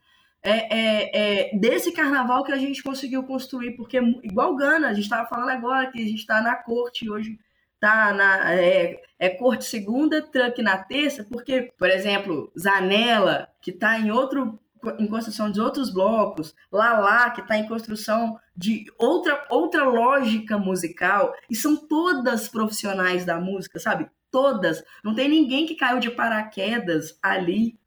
[0.47, 1.11] É, é,
[1.55, 5.49] é, desse carnaval que a gente conseguiu construir, porque igual Gana, a gente estava falando
[5.49, 7.39] agora que a gente está na corte hoje
[7.85, 13.99] tá na é, é corte segunda, truck na terça, porque, por exemplo, Zanella, que está
[13.99, 14.59] em outro
[14.99, 21.35] em construção de outros blocos, Lala, que está em construção de outra, outra lógica musical,
[21.51, 24.09] e são todas profissionais da música, sabe?
[24.31, 24.83] Todas.
[25.03, 27.79] Não tem ninguém que caiu de paraquedas ali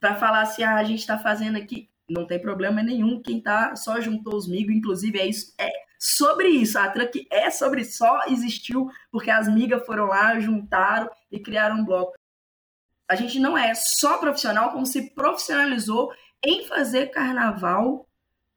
[0.00, 1.88] para falar assim, ah, a gente está fazendo aqui.
[2.08, 3.20] Não tem problema nenhum.
[3.20, 5.52] Quem tá só juntou os migos, inclusive, é isso.
[5.58, 6.78] É sobre isso.
[6.78, 11.84] A truck é sobre só existiu porque as migas foram lá, juntaram e criaram um
[11.84, 12.14] bloco.
[13.08, 18.06] A gente não é só profissional, como se profissionalizou em fazer carnaval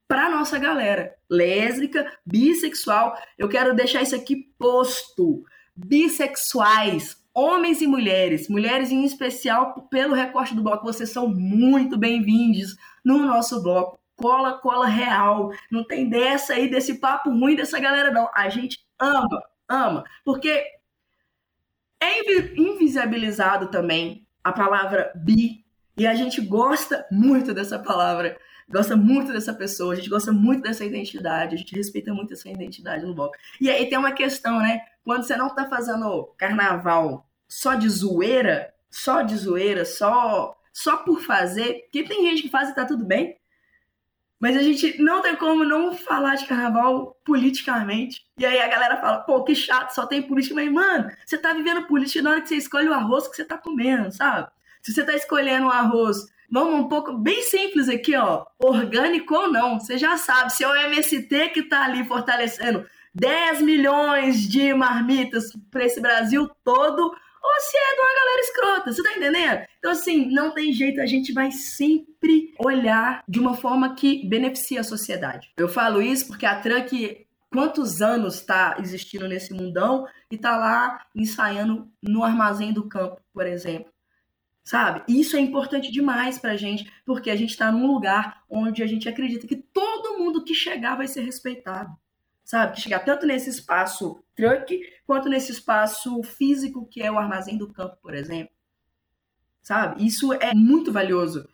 [0.07, 3.17] para nossa galera lésbica, bissexual.
[3.37, 5.43] Eu quero deixar isso aqui posto.
[5.73, 12.75] Bissexuais, homens e mulheres, mulheres em especial pelo recorte do bloco, vocês são muito bem-vindos
[13.03, 13.99] no nosso bloco.
[14.15, 15.51] Cola, cola real.
[15.71, 18.29] Não tem dessa aí, desse papo ruim dessa galera, não.
[18.35, 20.03] A gente ama, ama.
[20.23, 20.63] Porque
[22.01, 22.19] é
[22.59, 25.63] invisibilizado também a palavra bi.
[25.97, 28.37] E a gente gosta muito dessa palavra
[28.71, 32.49] gosta muito dessa pessoa, a gente gosta muito dessa identidade, a gente respeita muito essa
[32.49, 33.35] identidade no bloco.
[33.59, 34.79] E aí tem uma questão, né?
[35.03, 41.21] Quando você não tá fazendo carnaval só de zoeira, só de zoeira, só só por
[41.21, 43.37] fazer, que tem gente que faz e tá tudo bem.
[44.39, 48.25] Mas a gente não tem como não falar de carnaval politicamente.
[48.37, 50.55] E aí a galera fala, pô, que chato, só tem política.
[50.55, 53.45] Mas, mano, você tá vivendo política na hora que você escolhe o arroz que você
[53.45, 54.49] tá comendo, sabe?
[54.81, 58.45] Se você tá escolhendo um arroz Vamos um pouco bem simples aqui, ó.
[58.59, 60.51] Orgânico ou não, você já sabe.
[60.51, 66.49] Se é o MST que está ali fortalecendo 10 milhões de marmitas para esse Brasil
[66.61, 69.65] todo, ou se é de uma galera escrota, você tá entendendo?
[69.79, 74.81] Então, assim, não tem jeito, a gente vai sempre olhar de uma forma que beneficia
[74.81, 75.53] a sociedade.
[75.55, 81.05] Eu falo isso porque a Trunk, quantos anos está existindo nesse mundão e tá lá
[81.15, 83.89] ensaiando no armazém do campo, por exemplo
[84.63, 85.03] sabe?
[85.07, 89.09] Isso é importante demais pra gente, porque a gente tá num lugar onde a gente
[89.09, 91.95] acredita que todo mundo que chegar vai ser respeitado,
[92.43, 92.75] sabe?
[92.75, 97.71] Que chegar tanto nesse espaço truck, quanto nesse espaço físico que é o armazém do
[97.71, 98.53] campo, por exemplo.
[99.61, 100.05] Sabe?
[100.05, 101.47] Isso é muito valioso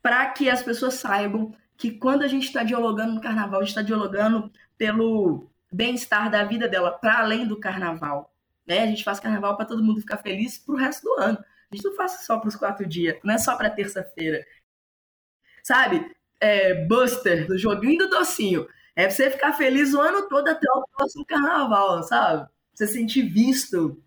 [0.00, 3.70] para que as pessoas saibam que quando a gente está dialogando no carnaval, a gente
[3.70, 8.32] está dialogando pelo bem-estar da vida dela, para além do carnaval.
[8.66, 8.80] Né?
[8.80, 11.38] A gente faz carnaval para todo mundo ficar feliz pro resto do ano.
[11.70, 14.44] A gente não faz só para os quatro dias, não é só para terça-feira.
[15.62, 16.10] Sabe?
[16.40, 18.66] É, Buster, do joguinho do docinho.
[18.96, 22.48] É pra você ficar feliz o ano todo até o próximo carnaval, sabe?
[22.74, 24.02] Você sentir visto.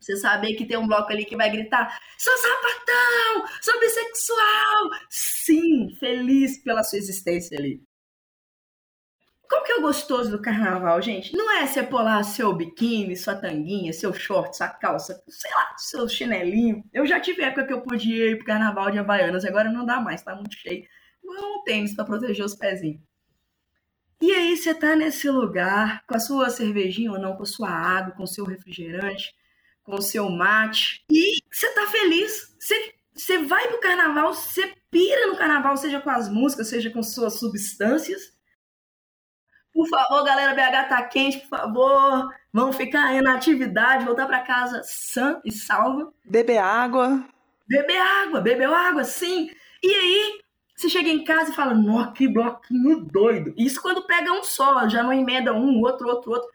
[0.00, 4.90] Você saber que tem um bloco ali que vai gritar: sou sapatão, sou bissexual.
[5.08, 7.82] Sim, feliz pela sua existência ali.
[9.54, 11.32] Qual que é o gostoso do carnaval, gente?
[11.32, 16.08] Não é você lá seu biquíni, sua tanguinha, seu short, sua calça, sei lá, seu
[16.08, 16.84] chinelinho.
[16.92, 20.00] Eu já tive época que eu podia ir pro carnaval de Havaianas, agora não dá
[20.00, 20.84] mais, tá muito cheio.
[21.24, 23.00] Um tênis para proteger os pezinhos.
[24.20, 27.70] E aí você tá nesse lugar, com a sua cervejinha ou não, com a sua
[27.70, 29.32] água, com o seu refrigerante,
[29.84, 32.56] com o seu mate, e você tá feliz.
[32.58, 37.04] Você, você vai pro carnaval, você pira no carnaval, seja com as músicas, seja com
[37.04, 38.34] suas substâncias,
[39.74, 42.32] por favor, galera, BH tá quente, por favor.
[42.52, 46.14] Vamos ficar aí na atividade, voltar para casa sã e salva.
[46.24, 47.24] Beber água.
[47.66, 49.50] Beber água, bebeu água, sim.
[49.82, 50.40] E aí,
[50.76, 53.52] você chega em casa e fala, nossa, que bloquinho doido.
[53.56, 56.48] Isso quando pega um só, já não emenda um, outro, outro, outro.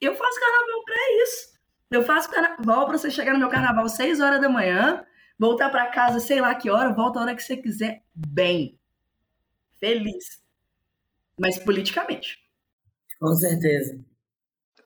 [0.00, 1.50] Eu faço carnaval pra isso.
[1.90, 5.04] Eu faço carnaval pra você chegar no meu carnaval 6 horas da manhã,
[5.38, 8.78] voltar para casa, sei lá que hora, volta a hora que você quiser, bem.
[9.78, 10.39] Feliz
[11.40, 12.36] mas politicamente.
[13.18, 13.98] Com certeza.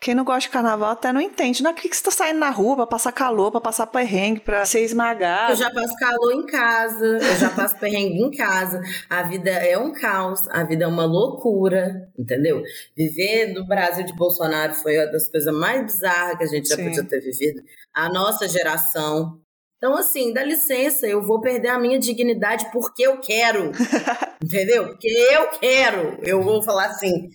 [0.01, 1.62] Quem não gosta de carnaval até não entende.
[1.62, 4.67] Não é que você tá saindo na rua pra passar calor, pra passar perrengue, pra
[4.67, 5.53] ser esmagado.
[5.53, 8.83] Eu já passo calor em casa, eu já passo perrengue em casa.
[9.09, 12.62] A vida é um caos, a vida é uma loucura, entendeu?
[12.95, 16.77] Viver no Brasil de Bolsonaro foi uma das coisas mais bizarras que a gente já
[16.77, 16.85] Sim.
[16.85, 17.62] podia ter vivido.
[17.95, 19.40] A nossa geração,
[19.85, 23.70] então, assim, dá licença, eu vou perder a minha dignidade porque eu quero.
[24.42, 24.87] entendeu?
[24.87, 26.18] Porque eu quero.
[26.23, 27.29] Eu vou falar assim: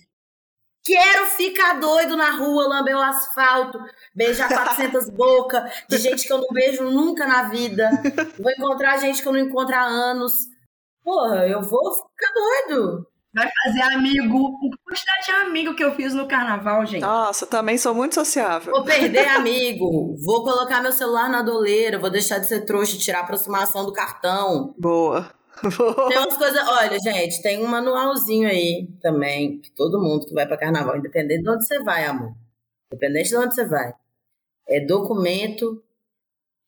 [0.84, 3.78] quero ficar doido na rua, lamber o asfalto,
[4.12, 7.88] beijar 400 bocas de gente que eu não beijo nunca na vida.
[8.36, 10.32] Vou encontrar gente que eu não encontro há anos.
[11.04, 13.06] Porra, eu vou ficar doido.
[13.32, 14.58] Vai fazer amigo.
[14.84, 15.09] Quantidade de
[15.50, 17.02] amigo que eu fiz no carnaval, gente.
[17.02, 18.72] Nossa, também sou muito sociável.
[18.72, 20.16] Vou perder amigo.
[20.24, 21.98] Vou colocar meu celular na doleira.
[21.98, 24.74] Vou deixar de ser trouxa e tirar a aproximação do cartão.
[24.78, 25.30] Boa.
[25.76, 26.08] Boa.
[26.08, 26.66] Tem umas coisas.
[26.66, 29.60] Olha, gente, tem um manualzinho aí também.
[29.60, 32.34] Que todo mundo que vai para carnaval, independente de onde você vai, amor.
[32.92, 33.92] Independente de onde você vai.
[34.68, 35.82] É documento,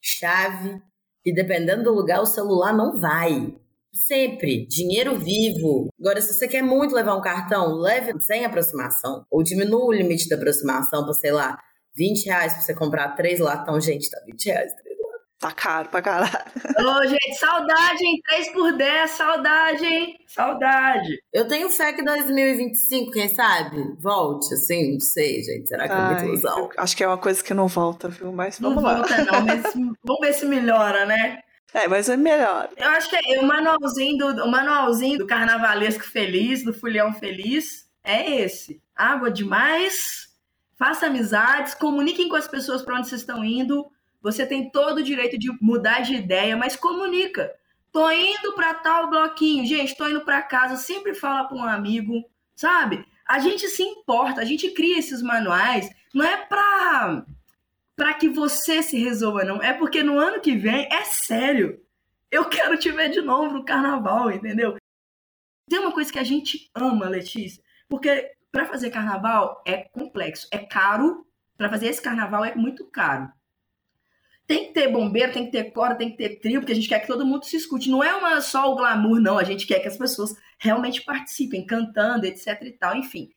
[0.01, 0.83] chave.
[1.25, 3.55] E dependendo do lugar, o celular não vai.
[3.95, 4.67] Sempre.
[4.67, 5.89] Dinheiro vivo.
[6.01, 9.25] Agora, se você quer muito levar um cartão, leve sem aproximação.
[9.31, 11.59] Ou diminua o limite da aproximação para, sei lá,
[11.95, 13.81] 20 reais para você comprar três latão.
[13.81, 15.13] Gente, tá 20 reais três latão.
[15.39, 16.33] Tá caro pra caralho.
[16.79, 18.21] Ô, gente, saudade, hein?
[18.29, 20.17] 3 por 10, saudade, hein?
[20.27, 21.19] Saudade.
[21.33, 25.69] Eu tenho fé que 2025, quem sabe, volte, assim, não sei, gente.
[25.69, 26.71] Será que Ai, é muita ilusão?
[26.77, 28.33] Acho que é uma coisa que não volta, viu?
[28.33, 28.99] Mas vamos não lá.
[28.99, 29.63] Volta, não, mas
[30.05, 31.41] vamos ver se melhora, né?
[31.75, 32.69] É, mas é melhor.
[32.77, 37.89] Eu acho que é o manualzinho do, o manualzinho do carnavalesco feliz, do fulhão feliz,
[38.05, 38.83] é esse.
[38.95, 40.29] Água demais,
[40.77, 45.03] faça amizades, comuniquem com as pessoas para onde vocês estão indo, você tem todo o
[45.03, 47.51] direito de mudar de ideia, mas comunica.
[47.91, 52.25] Tô indo para tal bloquinho, gente, tô indo para casa, sempre fala com um amigo,
[52.55, 53.05] sabe?
[53.27, 57.25] A gente se importa, a gente cria esses manuais, não é para
[57.97, 61.81] para que você se resolva não, é porque no ano que vem é sério.
[62.31, 64.77] Eu quero te ver de novo no carnaval, entendeu?
[65.69, 70.59] Tem uma coisa que a gente ama, Letícia, porque para fazer carnaval é complexo, é
[70.59, 71.27] caro.
[71.57, 73.31] Para fazer esse carnaval é muito caro.
[74.47, 76.89] Tem que ter bombeiro, tem que ter corda, tem que ter trio, porque a gente
[76.89, 77.89] quer que todo mundo se escute.
[77.89, 79.39] Não é uma só o glamour, não.
[79.39, 82.97] A gente quer que as pessoas realmente participem, cantando, etc e tal.
[82.97, 83.31] Enfim,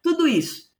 [0.00, 0.71] tudo isso.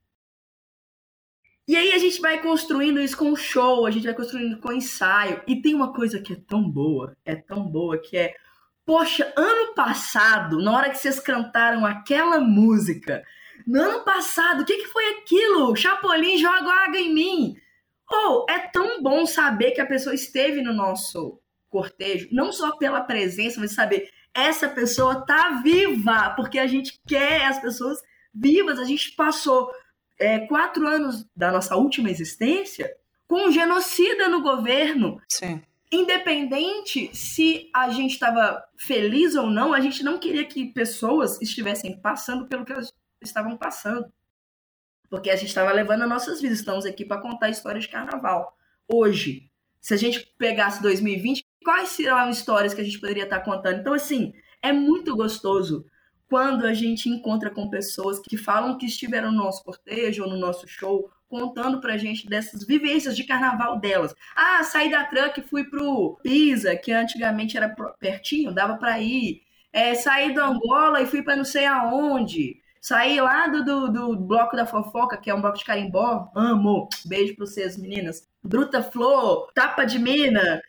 [1.66, 5.40] E aí a gente vai construindo isso com show, a gente vai construindo com ensaio.
[5.46, 8.34] E tem uma coisa que é tão boa, é tão boa, que é...
[8.84, 13.22] Poxa, ano passado, na hora que vocês cantaram aquela música,
[13.66, 15.76] no ano passado, o que, que foi aquilo?
[15.76, 17.56] Chapolin joga água em mim.
[18.10, 22.76] Ou oh, é tão bom saber que a pessoa esteve no nosso cortejo, não só
[22.76, 27.98] pela presença, mas saber essa pessoa tá viva, porque a gente quer as pessoas
[28.34, 28.78] vivas.
[28.78, 29.70] A gente passou
[30.18, 32.94] é, quatro anos da nossa última existência
[33.26, 35.20] com um genocida no governo.
[35.28, 35.62] Sim.
[35.90, 42.00] Independente se a gente estava feliz ou não, a gente não queria que pessoas estivessem
[42.00, 44.10] passando pelo que elas estavam passando
[45.12, 46.58] porque a gente estava levando as nossas vidas.
[46.58, 48.56] Estamos aqui para contar histórias de carnaval.
[48.88, 53.78] Hoje, se a gente pegasse 2020, quais seriam histórias que a gente poderia estar contando?
[53.78, 55.84] Então, assim, é muito gostoso
[56.32, 60.38] quando a gente encontra com pessoas que falam que estiveram no nosso cortejo ou no
[60.38, 64.14] nosso show, contando pra gente dessas vivências de carnaval delas.
[64.34, 67.68] Ah, saí da truck e fui pro Pisa, que antigamente era
[68.00, 69.42] pertinho, dava para ir.
[69.70, 72.62] É, saí do Angola e fui para não sei aonde.
[72.80, 76.30] Saí lá do, do, do, bloco da fofoca, que é um bloco de carimbó.
[76.34, 76.88] Amo.
[77.04, 78.26] Beijo pra vocês, meninas.
[78.42, 80.62] Bruta Flor, Tapa de Mina,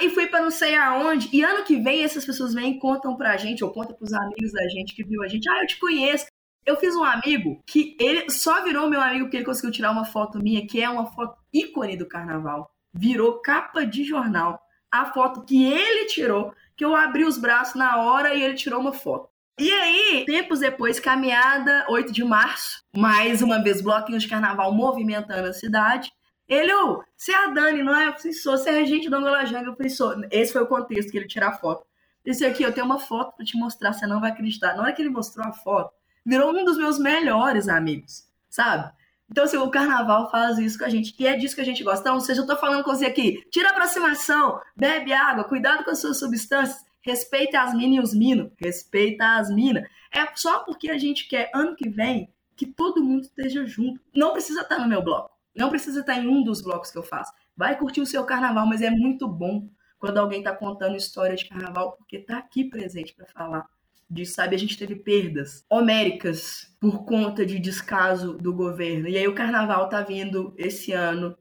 [0.00, 1.28] e fui para não sei aonde.
[1.32, 4.52] E ano que vem essas pessoas vêm e contam pra gente, ou contam pros amigos
[4.52, 5.48] da gente que viu a gente.
[5.48, 6.26] Ah, eu te conheço.
[6.64, 10.04] Eu fiz um amigo que ele só virou meu amigo porque ele conseguiu tirar uma
[10.04, 12.70] foto minha, que é uma foto ícone do carnaval.
[12.92, 14.60] Virou capa de jornal.
[14.90, 18.80] A foto que ele tirou, que eu abri os braços na hora e ele tirou
[18.80, 19.28] uma foto.
[19.58, 25.48] E aí, tempos depois, caminhada 8 de março, mais uma vez, bloquinho de carnaval movimentando
[25.48, 26.12] a cidade.
[26.48, 28.08] Ele, oh, você é a Dani, não é?
[28.08, 29.70] Eu falei, sou, você é regente do Angola Janga.
[29.70, 30.14] Eu falei, sou.
[30.30, 31.86] Esse foi o contexto que ele tira a foto.
[32.24, 34.74] Disse aqui, eu tenho uma foto para te mostrar, você não vai acreditar.
[34.74, 35.92] Na hora que ele mostrou a foto,
[36.24, 38.92] virou um dos meus melhores amigos, sabe?
[39.30, 41.82] Então, assim, o carnaval faz isso com a gente, e é disso que a gente
[41.82, 42.00] gosta.
[42.00, 45.84] Então, ou seja, eu tô falando com você aqui, tira a aproximação, bebe água, cuidado
[45.84, 49.88] com as suas substâncias, respeita as minas e os minos, respeita as minas.
[50.12, 54.00] É só porque a gente quer, ano que vem, que todo mundo esteja junto.
[54.14, 57.02] Não precisa estar no meu bloco, não precisa estar em um dos blocos que eu
[57.02, 57.32] faço.
[57.56, 61.48] Vai curtir o seu carnaval, mas é muito bom quando alguém está contando história de
[61.48, 63.66] carnaval, porque está aqui presente para falar
[64.08, 64.54] disso, sabe?
[64.54, 69.08] A gente teve perdas homéricas por conta de descaso do governo.
[69.08, 71.36] E aí o carnaval tá vindo esse ano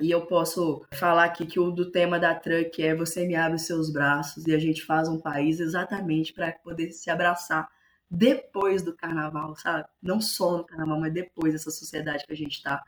[0.00, 3.56] e eu posso falar aqui que o do tema da Truck é você me abre
[3.56, 7.68] os seus braços e a gente faz um país exatamente para poder se abraçar
[8.10, 9.86] depois do carnaval, sabe?
[10.02, 12.82] Não só no carnaval, mas depois dessa sociedade que a gente está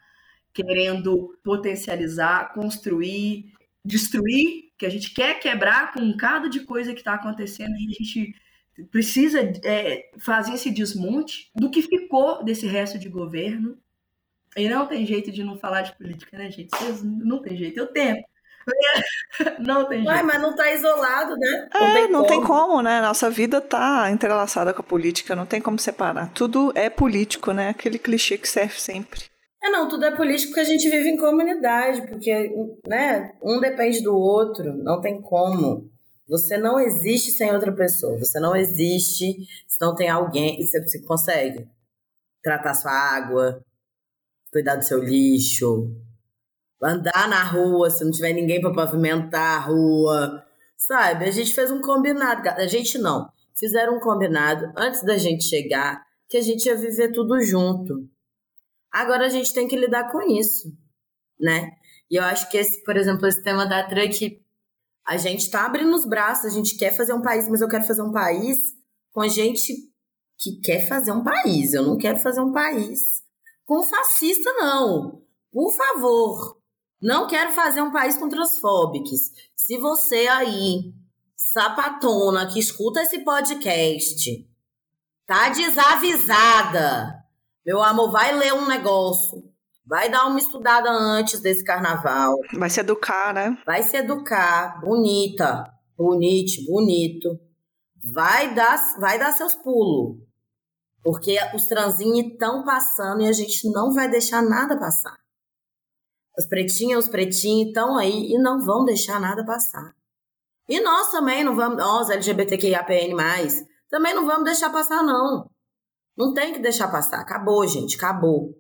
[0.57, 3.53] querendo potencializar, construir,
[3.85, 7.89] destruir, que a gente quer quebrar com um cado de coisa que está acontecendo e
[7.89, 8.35] a gente
[8.91, 13.77] precisa é, fazer esse desmonte do que ficou desse resto de governo
[14.57, 16.71] e não tem jeito de não falar de política, né, gente?
[16.71, 17.79] Vocês não tem jeito.
[17.79, 18.25] Eu tento.
[19.61, 20.11] Não tem jeito.
[20.11, 21.69] Ué, mas não tá isolado, né?
[21.73, 22.27] Não, é, tem, não como.
[22.27, 23.01] tem como, né?
[23.01, 26.33] Nossa vida tá entrelaçada com a política, não tem como separar.
[26.33, 27.69] Tudo é político, né?
[27.69, 29.27] Aquele clichê que serve sempre.
[29.67, 32.55] É, não, tudo é político porque a gente vive em comunidade, porque,
[32.87, 35.91] né, um depende do outro, não tem como.
[36.29, 39.35] Você não existe sem outra pessoa, você não existe
[39.67, 41.67] se não tem alguém, e você consegue
[42.43, 43.61] tratar sua água,
[44.53, 45.91] cuidar do seu lixo,
[46.81, 50.45] andar na rua se não tiver ninguém para pavimentar a rua,
[50.77, 51.25] sabe?
[51.25, 56.07] A gente fez um combinado, a gente não, fizeram um combinado antes da gente chegar
[56.29, 58.09] que a gente ia viver tudo junto.
[58.97, 60.73] Agora a gente tem que lidar com isso,
[61.39, 61.71] né?
[62.11, 64.43] E eu acho que esse, por exemplo, esse tema da truck
[65.07, 67.85] A gente tá abrindo os braços, a gente quer fazer um país, mas eu quero
[67.85, 68.57] fazer um país
[69.13, 69.75] com gente
[70.39, 71.75] que quer fazer um país.
[71.75, 73.23] Eu não quero fazer um país
[73.67, 75.23] com fascista, não.
[75.53, 76.59] Por favor,
[76.99, 79.31] não quero fazer um país com transfóbicos.
[79.55, 80.95] Se você aí,
[81.37, 84.49] sapatona, que escuta esse podcast,
[85.27, 87.16] tá desavisada,
[87.67, 89.43] meu amor, vai ler um negócio.
[89.85, 92.39] Vai dar uma estudada antes desse carnaval.
[92.55, 93.59] Vai se educar, né?
[93.67, 94.81] Vai se educar.
[94.81, 95.65] Bonita.
[95.99, 97.29] Bonite, bonito.
[98.15, 100.17] Vai dar, vai dar seus pulos.
[101.03, 105.17] Porque os transinhos estão passando e a gente não vai deixar nada passar.
[106.39, 109.93] As pretinhas, os pretinhos estão aí e não vão deixar nada passar.
[110.69, 113.15] E nós também não vamos, nós LGBTQIAPN+,
[113.89, 115.49] também não vamos deixar passar não.
[116.17, 117.21] Não tem que deixar passar.
[117.21, 118.55] Acabou, gente, acabou.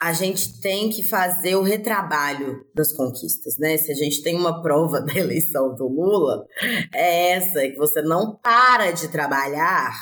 [0.00, 3.76] A gente tem que fazer o retrabalho das conquistas, né?
[3.76, 6.46] Se a gente tem uma prova da eleição do Lula,
[6.94, 9.92] é essa, que você não para de trabalhar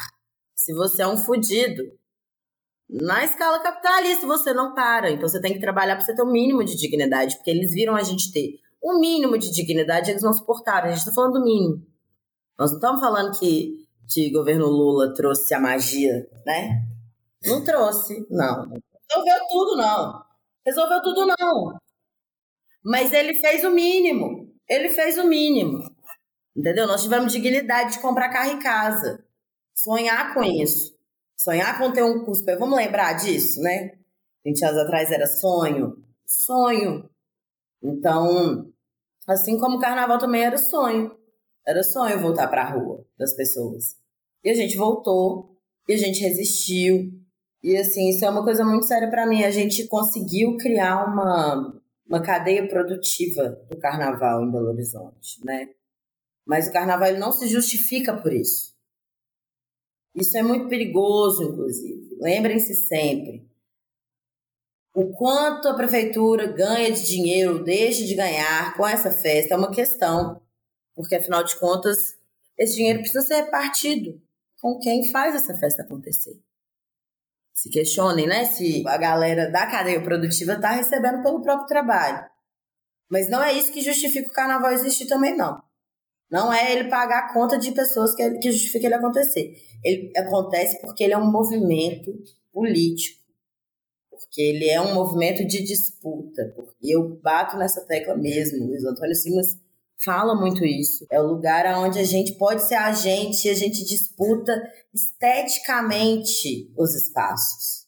[0.54, 1.82] se você é um fudido.
[2.88, 5.10] Na escala capitalista, você não para.
[5.10, 7.72] Então você tem que trabalhar para você ter o um mínimo de dignidade, porque eles
[7.72, 10.86] viram a gente ter o um mínimo de dignidade, eles não suportaram.
[10.86, 11.82] A gente está falando do mínimo.
[12.58, 16.82] Nós não estamos falando que, que governo Lula trouxe a magia, né?
[17.44, 18.68] Não trouxe, não.
[19.08, 20.24] Resolveu tudo, não.
[20.66, 21.78] Resolveu tudo, não.
[22.84, 24.52] Mas ele fez o mínimo.
[24.68, 25.78] Ele fez o mínimo.
[26.56, 26.86] Entendeu?
[26.86, 29.24] Nós tivemos dignidade de comprar carro e casa.
[29.74, 30.96] Sonhar com isso.
[31.36, 32.44] Sonhar com ter um curso.
[32.58, 33.92] Vamos lembrar disso, né?
[34.44, 36.02] 20 anos atrás era sonho.
[36.26, 37.08] Sonho.
[37.82, 38.72] Então,
[39.26, 41.16] assim como o carnaval também era sonho.
[41.68, 43.94] Era sonho voltar para a rua das pessoas.
[44.42, 45.54] E a gente voltou,
[45.86, 47.12] e a gente resistiu.
[47.62, 49.44] E assim, isso é uma coisa muito séria para mim.
[49.44, 55.68] A gente conseguiu criar uma, uma cadeia produtiva do carnaval em Belo Horizonte, né?
[56.46, 58.74] Mas o carnaval não se justifica por isso.
[60.14, 62.16] Isso é muito perigoso, inclusive.
[62.18, 63.46] Lembrem-se sempre.
[64.94, 69.70] O quanto a prefeitura ganha de dinheiro, deixa de ganhar com essa festa é uma
[69.70, 70.40] questão.
[70.98, 71.96] Porque, afinal de contas,
[72.58, 74.20] esse dinheiro precisa ser repartido
[74.60, 76.36] com quem faz essa festa acontecer.
[77.54, 82.28] Se questionem, né, se a galera da cadeia produtiva está recebendo pelo próprio trabalho.
[83.08, 85.62] Mas não é isso que justifica o carnaval existir também, não.
[86.28, 89.54] Não é ele pagar a conta de pessoas que, que justifica ele acontecer.
[89.84, 92.12] Ele acontece porque ele é um movimento
[92.52, 93.22] político.
[94.10, 96.52] Porque ele é um movimento de disputa.
[96.82, 98.66] E eu bato nessa tecla mesmo.
[98.66, 99.56] Luiz Antônio Simas
[100.04, 101.06] fala muito isso.
[101.10, 104.52] É o lugar onde a gente pode ser agente e a gente disputa
[104.94, 107.86] esteticamente os espaços.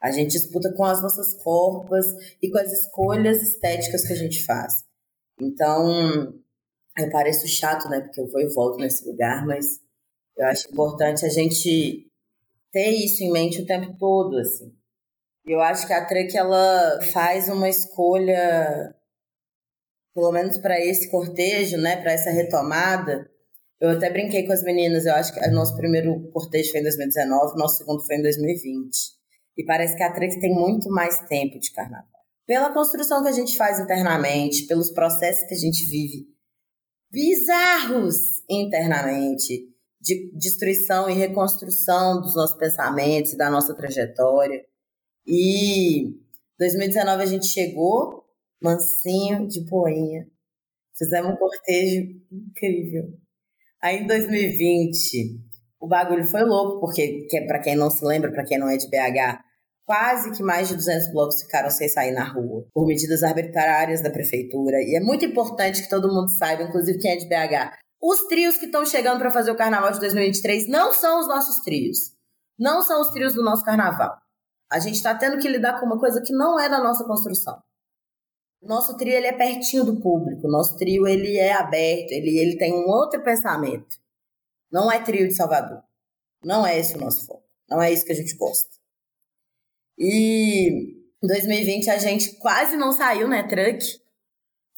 [0.00, 2.06] A gente disputa com as nossas corpas
[2.40, 4.84] e com as escolhas estéticas que a gente faz.
[5.38, 6.32] Então,
[6.96, 8.00] eu pareço chato, né?
[8.00, 9.80] Porque eu vou e volto nesse lugar, mas
[10.36, 12.06] eu acho importante a gente
[12.72, 14.72] ter isso em mente o tempo todo, assim.
[15.44, 18.94] Eu acho que a Trek ela faz uma escolha,
[20.20, 23.26] pelo menos para esse cortejo, né, para essa retomada.
[23.80, 26.82] Eu até brinquei com as meninas, eu acho que o nosso primeiro cortejo foi em
[26.82, 28.94] 2019, nosso segundo foi em 2020.
[29.56, 32.06] E parece que a Trek tem muito mais tempo de carnaval.
[32.46, 36.26] Pela construção que a gente faz internamente, pelos processos que a gente vive
[37.10, 39.68] bizarros internamente,
[40.00, 44.62] de destruição e reconstrução dos nossos pensamentos, da nossa trajetória.
[45.26, 46.14] E
[46.58, 48.19] 2019 a gente chegou,
[48.62, 50.26] mansinho, de boinha.
[50.96, 53.04] Fizemos um cortejo incrível.
[53.82, 55.40] Aí em 2020,
[55.80, 58.68] o bagulho foi louco, porque que, é para quem não se lembra, para quem não
[58.68, 59.40] é de BH,
[59.86, 64.10] quase que mais de 200 blocos ficaram sem sair na rua, por medidas arbitrárias da
[64.10, 64.76] prefeitura.
[64.82, 67.76] E é muito importante que todo mundo saiba, inclusive quem é de BH.
[68.02, 71.62] Os trios que estão chegando para fazer o carnaval de 2023 não são os nossos
[71.64, 72.14] trios.
[72.58, 74.14] Não são os trios do nosso carnaval.
[74.70, 77.58] A gente está tendo que lidar com uma coisa que não é da nossa construção.
[78.62, 80.46] Nosso trio ele é pertinho do público.
[80.48, 82.12] Nosso trio ele é aberto.
[82.12, 83.98] Ele, ele tem um outro pensamento.
[84.70, 85.82] Não é trio de Salvador.
[86.44, 87.42] Não é esse o nosso foco.
[87.68, 88.70] Não é isso que a gente gosta.
[89.98, 93.84] E em 2020 a gente quase não saiu, né, truck?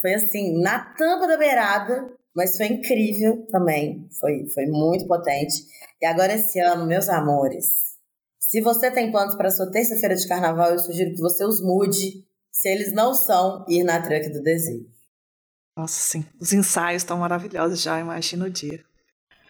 [0.01, 4.09] Foi assim, na tampa da beirada, mas foi incrível também.
[4.19, 5.65] Foi, foi muito potente.
[6.01, 7.97] E agora esse ano, meus amores,
[8.39, 12.25] se você tem planos para sua terça-feira de carnaval, eu sugiro que você os mude,
[12.63, 14.87] se eles não são ir na truck do desejo.
[15.77, 16.25] Nossa, sim.
[16.41, 18.85] Os ensaios estão maravilhosos já, imagina o dia.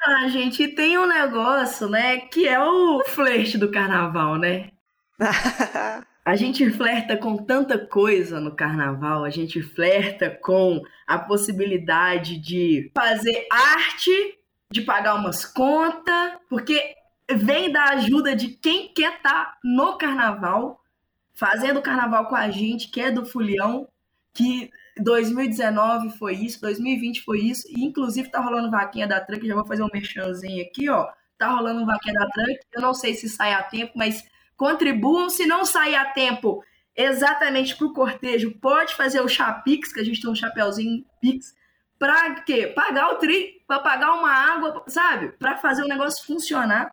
[0.03, 4.71] Ah, gente, tem um negócio, né, que é o flerte do carnaval, né?
[6.25, 12.93] A gente flerta com tanta coisa no carnaval, a gente flerta com a possibilidade de
[12.95, 14.39] fazer arte,
[14.71, 16.95] de pagar umas contas, porque
[17.29, 20.82] vem da ajuda de quem quer estar tá no carnaval,
[21.35, 23.89] fazendo carnaval com a gente, que é do Fulião,
[24.33, 29.55] que 2019 foi isso, 2020 foi isso, e inclusive tá rolando vaquinha da Truck, já
[29.55, 31.09] vou fazer um merchanzinho aqui, ó.
[31.39, 34.22] Tá rolando vaquinha da Truck, eu não sei se sai a tempo, mas
[34.57, 35.28] contribuam.
[35.28, 36.62] Se não sair a tempo
[36.95, 41.55] exatamente para o cortejo, pode fazer o Chapix, que a gente tem um chapéuzinho Pix,
[41.99, 42.66] para quê?
[42.66, 45.28] Pagar o tri, para pagar uma água, sabe?
[45.39, 46.93] Para fazer o negócio funcionar.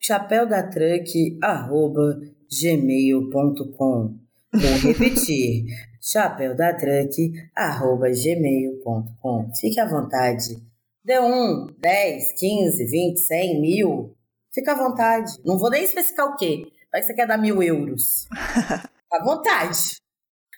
[0.00, 2.20] Chapéu da truck, arroba
[2.50, 4.16] gmail.com.
[4.52, 5.66] Vou repetir.
[6.00, 9.50] chapéu da truck, arroba gmail.com.
[9.54, 10.56] Fique à vontade.
[11.04, 14.16] Deu um, 10, 15, 20, 100, mil.
[14.52, 15.32] Fica à vontade.
[15.44, 16.66] Não vou nem especificar o quê.
[16.90, 18.26] Vai que você quer dar mil euros.
[19.12, 19.96] à vontade.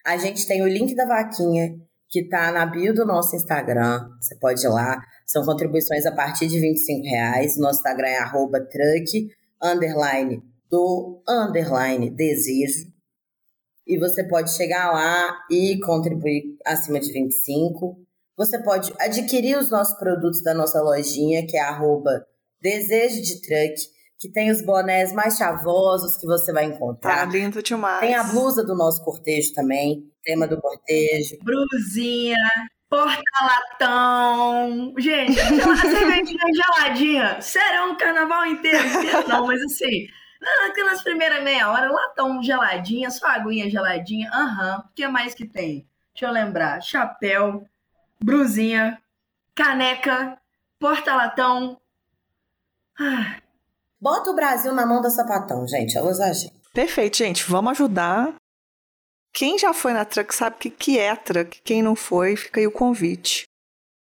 [0.07, 1.76] A gente tem o link da vaquinha
[2.09, 4.09] que tá na bio do nosso Instagram.
[4.20, 5.01] Você pode ir lá.
[5.26, 7.57] São contribuições a partir de 25 reais.
[7.57, 9.28] Nosso Instagram é arroba truck,
[9.62, 12.91] underline do underline desejo.
[13.87, 17.99] E você pode chegar lá e contribuir acima de 25.
[18.37, 22.25] Você pode adquirir os nossos produtos da nossa lojinha, que é arroba
[22.61, 23.75] desejo de truck
[24.21, 27.21] que tem os bonés mais chavosos que você vai encontrar.
[27.21, 28.01] Tá lindo demais.
[28.01, 31.39] Tem a blusa do nosso cortejo também, tema do cortejo.
[31.43, 32.37] Brusinha,
[32.91, 34.93] porta-latão.
[34.99, 37.41] Gente, aquela cervejinha geladinha.
[37.41, 40.07] Serão o carnaval inteiro, inteiro não, mas assim...
[40.66, 44.30] Aquelas primeiras meia hora, latão geladinha, sua aguinha geladinha.
[44.32, 44.80] Aham, uhum.
[44.80, 45.86] o que mais que tem?
[46.14, 46.82] Deixa eu lembrar.
[46.82, 47.66] Chapéu,
[48.18, 49.01] brusinha,
[49.55, 50.38] caneca,
[50.78, 51.78] porta-latão.
[52.99, 53.41] Ah,
[54.01, 55.99] Bota o Brasil na mão da sapatão, gente.
[55.99, 56.51] É ousadia.
[56.72, 57.45] Perfeito, gente.
[57.45, 58.34] Vamos ajudar.
[59.32, 61.61] Quem já foi na Truck sabe o que, que é a Truck.
[61.62, 63.45] Quem não foi, fica aí o convite.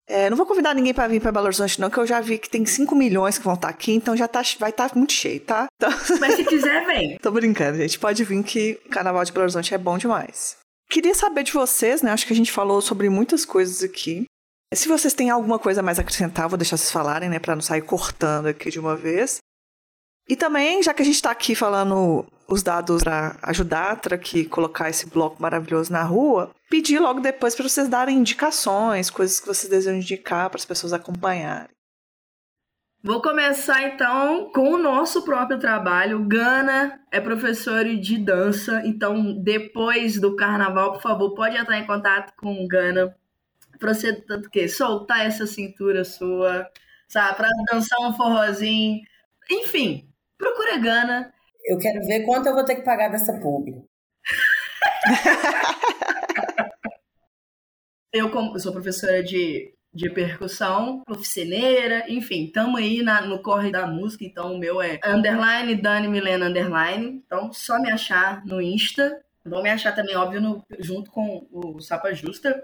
[0.10, 2.40] É, não vou convidar ninguém para vir para Belo Horizonte, não, que eu já vi
[2.40, 4.96] que tem 5 milhões que vão estar tá aqui, então já tá, vai estar tá
[4.96, 5.68] muito cheio, tá?
[5.76, 5.92] Então...
[6.20, 7.20] Mas se quiser, vem.
[7.20, 8.00] Tô brincando, gente.
[8.00, 10.58] Pode vir que o Carnaval de Belo Horizonte é bom demais.
[10.90, 12.12] Queria saber de vocês, né?
[12.12, 14.26] Acho que a gente falou sobre muitas coisas aqui.
[14.74, 17.38] Se vocês têm alguma coisa mais a acrescentar, vou deixar vocês falarem, né?
[17.38, 19.38] Para não sair cortando aqui de uma vez.
[20.28, 24.46] E também, já que a gente está aqui falando os dados para ajudar a Truck
[24.46, 29.48] colocar esse bloco maravilhoso na rua, pedir logo depois para vocês darem indicações, coisas que
[29.48, 31.70] vocês desejam indicar para as pessoas acompanharem.
[33.02, 36.26] Vou começar então com o nosso próprio trabalho.
[36.28, 42.34] Gana é professor de dança, então depois do carnaval, por favor, pode entrar em contato
[42.36, 43.16] com o Gana
[43.80, 46.70] para você tanto que soltar essa cintura sua,
[47.08, 49.00] sabe, para dançar um forrozinho,
[49.50, 50.10] enfim,
[50.40, 51.34] Procura Gana.
[51.66, 53.84] Eu quero ver quanto eu vou ter que pagar dessa publi.
[58.12, 63.72] eu, como, eu sou professora de, de percussão, oficineira, enfim, estamos aí na, no corre
[63.72, 68.62] da música, então o meu é underline Dani Milena underline, então só me achar no
[68.62, 72.64] Insta, vão me achar também, óbvio, no, junto com o Sapa Justa.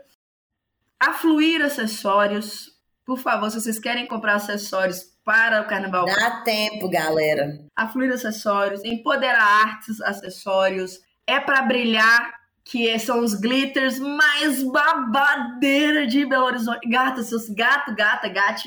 [1.00, 2.72] Afluir acessórios,
[3.06, 6.06] por favor, se vocês querem comprar acessórios para o carnaval.
[6.06, 7.60] Dá tempo, galera.
[7.76, 11.00] Afluir acessórios, empoderar artes, acessórios.
[11.28, 12.32] É para brilhar,
[12.66, 16.90] que são os glitters mais babadeira de Belo Horizonte.
[16.90, 18.66] Gata, seus gato, gata, gate.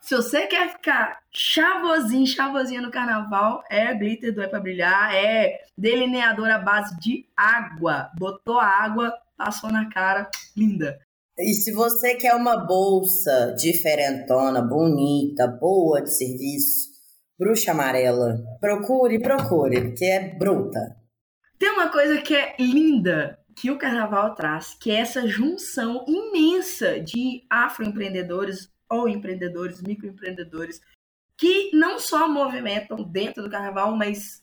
[0.00, 5.60] Se você quer ficar chavosinho, chavosinho no carnaval, é glitter do É Pra Brilhar, é
[5.76, 8.10] delineador à base de água.
[8.18, 10.98] Botou a água, passou na cara, linda.
[11.38, 16.88] E se você quer uma bolsa diferentona, bonita, boa de serviço,
[17.38, 20.99] bruxa amarela, procure, procure, porque é bruta.
[21.60, 26.98] Tem uma coisa que é linda que o carnaval traz, que é essa junção imensa
[26.98, 30.80] de afroempreendedores ou empreendedores, microempreendedores,
[31.36, 34.42] que não só movimentam dentro do carnaval, mas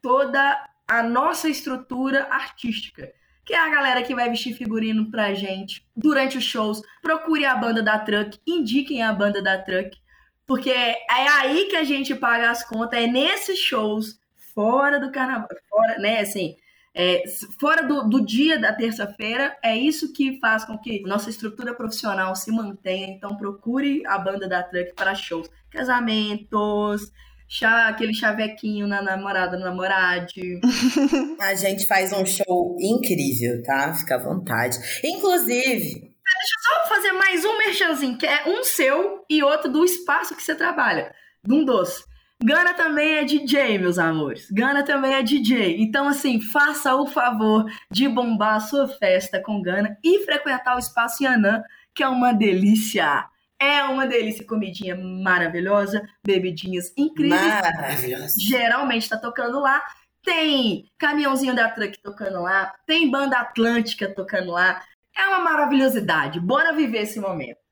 [0.00, 3.12] toda a nossa estrutura artística
[3.44, 6.82] que é a galera que vai vestir figurino pra gente durante os shows.
[7.00, 9.96] Procure a banda da Truck, indiquem a banda da Truck,
[10.44, 14.18] porque é aí que a gente paga as contas, é nesses shows,
[14.56, 16.56] fora do carnaval, fora, né, assim,
[16.94, 17.24] é,
[17.60, 22.34] fora do, do dia da terça-feira, é isso que faz com que nossa estrutura profissional
[22.34, 23.08] se mantenha.
[23.08, 27.12] Então procure a banda da Truck para shows, casamentos,
[27.46, 30.58] chá, aquele chavequinho na namorada, no namorade.
[31.38, 33.92] A gente faz um show incrível, tá?
[33.92, 34.78] Fica à vontade.
[35.04, 36.00] Inclusive.
[36.00, 40.34] Deixa eu só fazer mais um merchanzinho, que é um seu e outro do espaço
[40.34, 41.14] que você trabalha.
[41.44, 42.02] De um doce.
[42.42, 44.50] Gana também é DJ, meus amores.
[44.50, 45.80] Gana também é DJ.
[45.80, 50.78] Então, assim, faça o favor de bombar a sua festa com Gana e frequentar o
[50.78, 51.62] Espaço Yanã,
[51.94, 53.26] que é uma delícia.
[53.58, 57.40] É uma delícia, comidinha maravilhosa, bebidinhas incríveis.
[57.40, 58.34] Maravilhosa.
[58.38, 59.82] Geralmente tá tocando lá.
[60.22, 64.82] Tem caminhãozinho da truck tocando lá, tem banda Atlântica tocando lá.
[65.16, 66.40] É uma maravilhosidade.
[66.40, 67.65] Bora viver esse momento.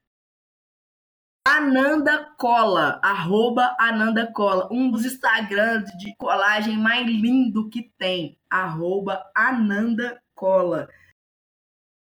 [1.46, 9.22] Ananda Cola, arroba Ananda Cola, um dos Instagrams de colagem mais lindo que tem, arroba
[9.34, 10.88] Ananda Cola.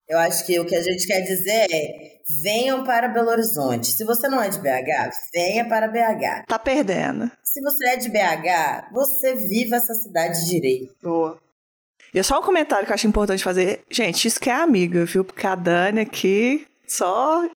[0.10, 3.88] Eu acho que o que a gente quer dizer é: venham para Belo Horizonte.
[3.88, 6.46] Se você não é de BH, venha para BH.
[6.48, 7.30] Tá perdendo.
[7.44, 10.96] Se você é de BH, você viva essa cidade direito.
[11.04, 11.40] Boa.
[12.12, 13.84] E é só um comentário que eu acho importante fazer.
[13.92, 15.24] Gente, isso que é amiga, viu?
[15.24, 17.48] Porque a Dani aqui só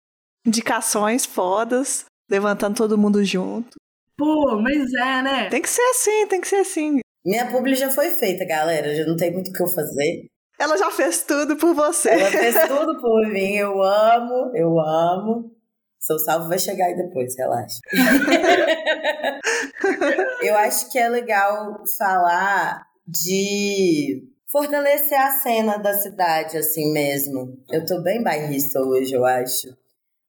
[0.45, 3.77] indicações fodas, levantando todo mundo junto.
[4.17, 5.49] Pô, mas é, né?
[5.49, 6.99] Tem que ser assim, tem que ser assim.
[7.25, 8.95] Minha publi já foi feita, galera.
[8.95, 10.25] Já não tem muito o que eu fazer.
[10.59, 12.09] Ela já fez tudo por você.
[12.09, 13.55] Ela fez tudo por mim.
[13.55, 15.55] Eu amo, eu amo.
[15.99, 17.79] Seu salvo vai chegar aí depois, relaxa.
[20.41, 27.55] eu acho que é legal falar de fortalecer a cena da cidade, assim mesmo.
[27.71, 29.67] Eu tô bem bairrista hoje, eu acho.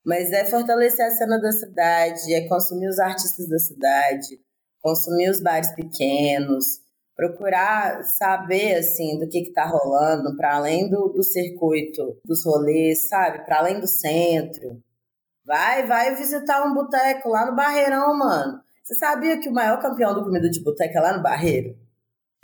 [0.04, 4.40] Mas é fortalecer a cena da cidade, é consumir os artistas da cidade,
[4.80, 6.80] consumir os bares pequenos,
[7.14, 13.44] procurar saber assim do que está rolando para além do, do circuito dos rolês, sabe?
[13.44, 14.82] Para além do centro.
[15.44, 18.60] Vai, vai visitar um boteco lá no Barreirão, mano.
[18.82, 21.76] Você sabia que o maior campeão do comida de boteco é lá no Barreiro?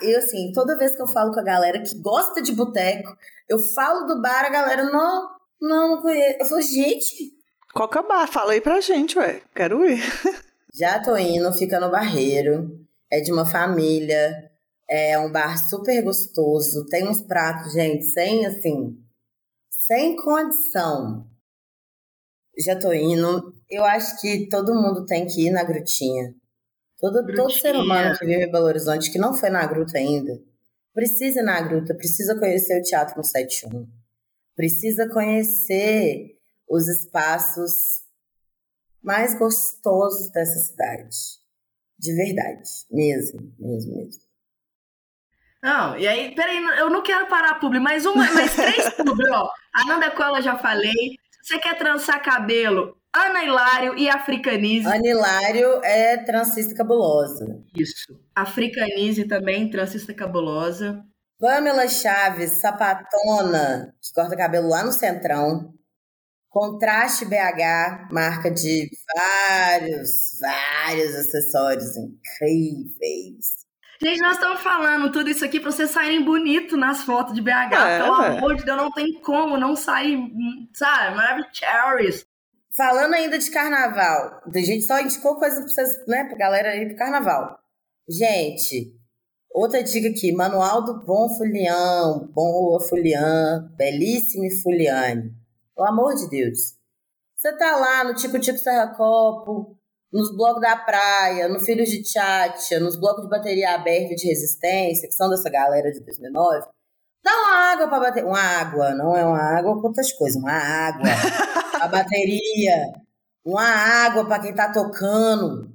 [0.01, 3.09] E assim, toda vez que eu falo com a galera que gosta de boteco,
[3.49, 5.29] eu falo do bar, a galera, não,
[5.61, 6.37] não, não conheço.
[6.39, 7.38] Eu falo, gente.
[7.73, 8.27] Qual que é o bar?
[8.27, 9.41] Fala aí pra gente, ué.
[9.55, 10.01] Quero ir.
[10.73, 12.85] Já tô indo, fica no Barreiro.
[13.11, 14.51] É de uma família.
[14.89, 16.85] É um bar super gostoso.
[16.87, 18.97] Tem uns pratos, gente, sem assim.
[19.69, 21.27] Sem condição.
[22.57, 23.53] Já tô indo.
[23.69, 26.33] Eu acho que todo mundo tem que ir na grutinha.
[26.99, 30.37] Todo, todo ser humano que vive em Belo Horizonte que não foi na gruta ainda,
[30.93, 33.87] precisa ir na gruta, precisa conhecer o Teatro no 71.
[34.53, 36.38] Precisa conhecer
[36.69, 38.03] os espaços
[39.01, 41.15] mais gostosos dessa cidade.
[41.97, 42.69] De verdade.
[42.91, 44.29] Mesmo, mesmo, mesmo.
[45.61, 49.29] Não, e aí, peraí, eu não quero parar a publi, mas uma, mais três publi,
[49.29, 49.49] ó.
[49.73, 51.17] Ananda Cola já falei.
[51.41, 54.85] Se você quer trançar cabelo, Ana Hilário e Africanize.
[54.85, 57.61] Ana Hilário é transista cabulosa.
[57.75, 58.17] Isso.
[58.35, 61.03] Africanize também, transista cabulosa.
[61.39, 65.73] Pamela Chaves, sapatona, que corta cabelo lá no Centrão.
[66.49, 70.09] Contraste BH, marca de vários,
[70.41, 73.59] vários acessórios incríveis.
[74.01, 77.73] Gente, nós estamos falando tudo isso aqui para vocês saírem bonito nas fotos de BH.
[77.73, 78.27] É, Pelo é.
[78.37, 80.17] amor de Deus, não tem como não sair,
[80.73, 81.17] sabe?
[81.17, 82.25] Maravilhosos.
[82.75, 86.87] Falando ainda de carnaval, a gente só indicou coisa pra vocês, né, pra galera ir
[86.87, 87.59] pro carnaval.
[88.07, 88.95] Gente,
[89.51, 95.31] outra dica aqui, manual do bom fulião, bom rua fulião, belíssimo fuliane.
[95.79, 96.75] Pelo amor de Deus.
[97.37, 99.77] Você tá lá no Tico Tico Serra Copo,
[100.11, 105.07] nos blocos da praia, no Filhos de Tchatcha, nos blocos de bateria aberta de resistência,
[105.07, 106.67] que são dessa galera de 2009,
[107.23, 108.25] dá uma água para bater.
[108.25, 111.07] Uma água, não é uma água com outras coisas, uma água.
[111.79, 112.91] a bateria,
[113.45, 115.71] uma água para quem tá tocando,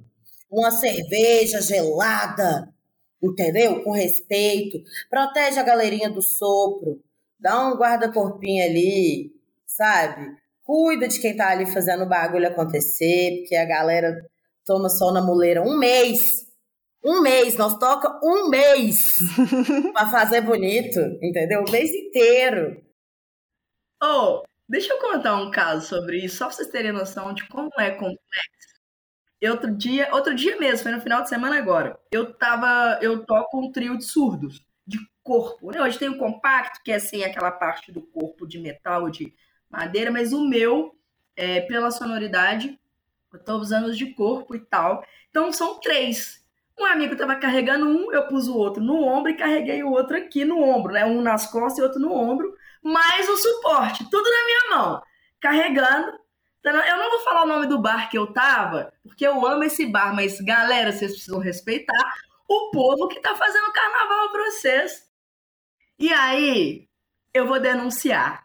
[0.51, 2.71] uma cerveja gelada,
[3.23, 3.83] entendeu?
[3.83, 4.77] Com respeito.
[5.09, 7.01] Protege a galerinha do sopro,
[7.39, 9.34] dá um guarda-corpinho ali,
[9.75, 10.25] sabe?
[10.63, 14.15] Cuida de quem tá ali fazendo o bagulho acontecer, porque a galera
[14.65, 16.45] toma sol na muleira um mês.
[17.03, 19.19] Um mês, nós toca um mês
[19.93, 21.63] para fazer bonito, entendeu?
[21.63, 22.83] O mês inteiro.
[24.01, 27.69] Oh, Deixa eu contar um caso sobre isso, só pra vocês terem noção de como
[27.79, 28.19] é complexo.
[29.47, 31.99] outro dia, outro dia mesmo, foi no final de semana agora.
[32.11, 35.71] Eu tava, eu toco um trio de surdos, de corpo.
[35.71, 35.81] Né?
[35.81, 39.31] Hoje tem o compacto, que é assim, aquela parte do corpo de metal, de
[39.75, 40.95] madeira, mas o meu,
[41.35, 42.79] é, pela sonoridade,
[43.33, 45.05] eu tô usando os de corpo e tal.
[45.29, 46.43] Então são três.
[46.79, 50.17] Um amigo tava carregando um, eu pus o outro no ombro e carreguei o outro
[50.17, 51.05] aqui no ombro, né?
[51.05, 52.53] Um nas costas e outro no ombro
[52.85, 55.01] mais o suporte, tudo na minha mão,
[55.41, 56.19] carregando.
[56.63, 59.87] Eu não vou falar o nome do bar que eu tava, porque eu amo esse
[59.87, 62.13] bar, mas galera, vocês precisam respeitar
[62.47, 65.03] o povo que tá fazendo carnaval pra vocês.
[65.97, 66.87] E aí,
[67.33, 68.44] eu vou denunciar.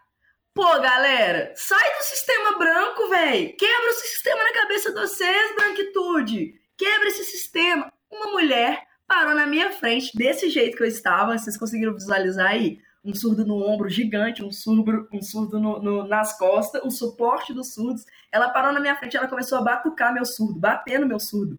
[0.53, 3.55] Pô, galera, sai do sistema branco, velho.
[3.55, 6.59] Quebra o sistema na cabeça de vocês, branquitude.
[6.77, 7.91] Quebra esse sistema.
[8.11, 11.37] uma mulher parou na minha frente, desse jeito que eu estava.
[11.37, 12.81] Vocês conseguiram visualizar aí?
[13.03, 17.53] Um surdo no ombro gigante, um surdo, um surdo no, no, nas costas, o suporte
[17.53, 18.05] dos surdos.
[18.29, 21.57] Ela parou na minha frente, ela começou a batucar meu surdo, bater no meu surdo.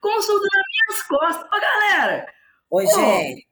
[0.00, 1.46] Com o surdo nas minhas costas.
[1.46, 2.26] Ô, galera!
[2.70, 3.46] Oi, Pô, gente!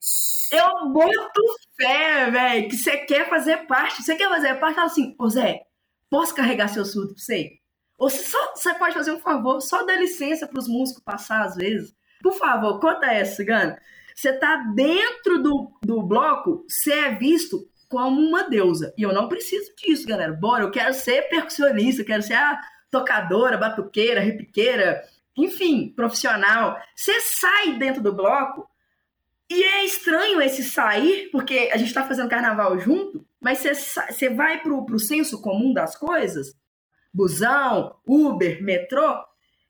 [0.53, 1.43] Eu boto
[1.77, 4.03] fé, velho, que você quer fazer parte.
[4.03, 4.75] Você quer fazer parte?
[4.75, 5.63] Fala assim, ô Zé,
[6.11, 7.59] posso carregar seu surdo pra você?
[7.99, 11.55] Ou você, só, você pode fazer um favor, só dá licença pros músicos passar às
[11.55, 11.95] vezes.
[12.23, 13.77] Por favor, conta essa, Cigano.
[14.15, 18.95] Você tá dentro do, do bloco, você é visto como uma deusa.
[18.97, 20.33] E eu não preciso disso, galera.
[20.33, 25.03] Bora, eu quero ser percussionista, eu quero ser a tocadora, batuqueira, repiqueira,
[25.37, 26.79] enfim, profissional.
[26.95, 28.69] Você sai dentro do bloco
[29.51, 34.61] e é estranho esse sair, porque a gente está fazendo carnaval junto, mas você, vai
[34.63, 36.55] pro, pro senso comum das coisas,
[37.13, 39.23] busão, Uber, metrô,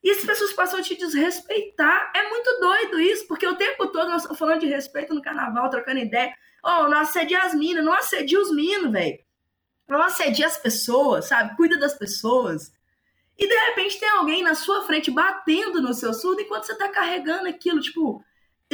[0.02, 2.12] e as pessoas passam a te desrespeitar.
[2.14, 5.70] É muito doido isso, porque o tempo todo nós estamos falando de respeito no carnaval,
[5.70, 6.32] trocando ideia.
[6.62, 9.18] Oh, não assedia as minas, não assedia os minos, velho.
[9.88, 11.56] Não assedia as pessoas, sabe?
[11.56, 12.70] Cuida das pessoas.
[13.38, 16.88] E de repente tem alguém na sua frente batendo no seu surdo enquanto você tá
[16.90, 17.80] carregando aquilo.
[17.80, 18.22] Tipo,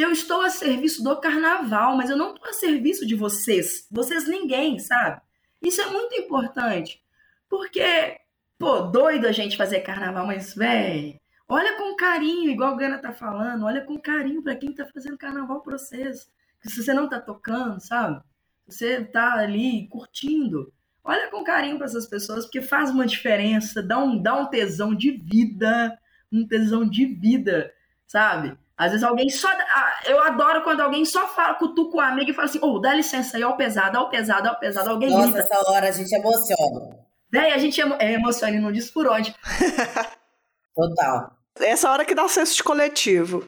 [0.00, 3.86] eu estou a serviço do carnaval, mas eu não estou a serviço de vocês.
[3.90, 5.20] Vocês ninguém, sabe?
[5.62, 7.02] Isso é muito importante.
[7.48, 8.18] Porque,
[8.58, 11.20] pô, doido a gente fazer carnaval, mas, velho,
[11.52, 15.18] Olha com carinho, igual a Gana tá falando, olha com carinho para quem tá fazendo
[15.18, 16.30] carnaval para vocês.
[16.62, 18.22] Se você não tá tocando, sabe?
[18.68, 20.72] Você tá ali curtindo.
[21.02, 24.94] Olha com carinho para essas pessoas, porque faz uma diferença, dá um, dá um tesão
[24.94, 25.98] de vida,
[26.30, 27.74] um tesão de vida,
[28.06, 28.56] sabe?
[28.80, 29.46] Às vezes alguém só.
[29.46, 32.78] Ah, eu adoro quando alguém só fala, cutuca o amigo e fala assim: ô, oh,
[32.78, 34.88] dá licença aí, ó, o pesado, ó, o pesado, ó, o pesado.
[34.88, 35.40] Alguém Nossa, grita.
[35.40, 36.98] essa hora a gente emociona.
[37.30, 39.34] Daí a gente emo é, emociona e não diz por onde.
[40.74, 41.30] Total.
[41.58, 43.44] Essa hora que dá o senso de coletivo.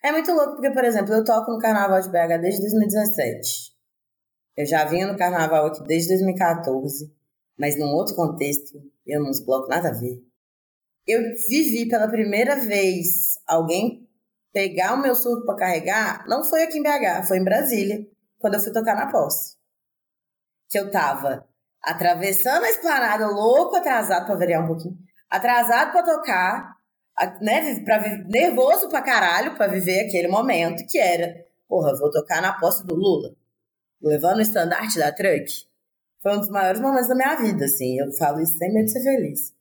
[0.00, 3.72] É muito louco, porque, por exemplo, eu toco no Carnaval de BH desde 2017.
[4.56, 7.12] Eu já vinha no Carnaval aqui desde 2014,
[7.58, 10.22] mas num outro contexto, eu nos blocos nada a ver.
[11.04, 14.07] Eu vivi pela primeira vez alguém
[14.52, 18.06] pegar o meu surdo para carregar, não foi aqui em BH, foi em Brasília,
[18.38, 19.56] quando eu fui tocar na posse.
[20.68, 21.46] Que eu tava
[21.82, 24.98] atravessando a esplanada, louco, atrasado para variar um pouquinho,
[25.30, 26.76] atrasado para tocar,
[27.40, 32.52] né, pra, nervoso pra caralho pra viver aquele momento que era, porra, vou tocar na
[32.52, 33.34] posse do Lula,
[34.02, 35.66] levando o estandarte da truck.
[36.20, 38.92] Foi um dos maiores momentos da minha vida, assim, eu falo isso sem medo de
[38.92, 39.54] ser feliz.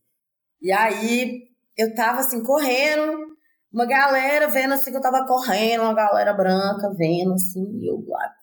[0.59, 3.26] E aí, eu tava, assim, correndo,
[3.71, 8.03] uma galera vendo, assim, que eu tava correndo, uma galera branca vendo, assim, e eu
[8.07, 8.33] lá,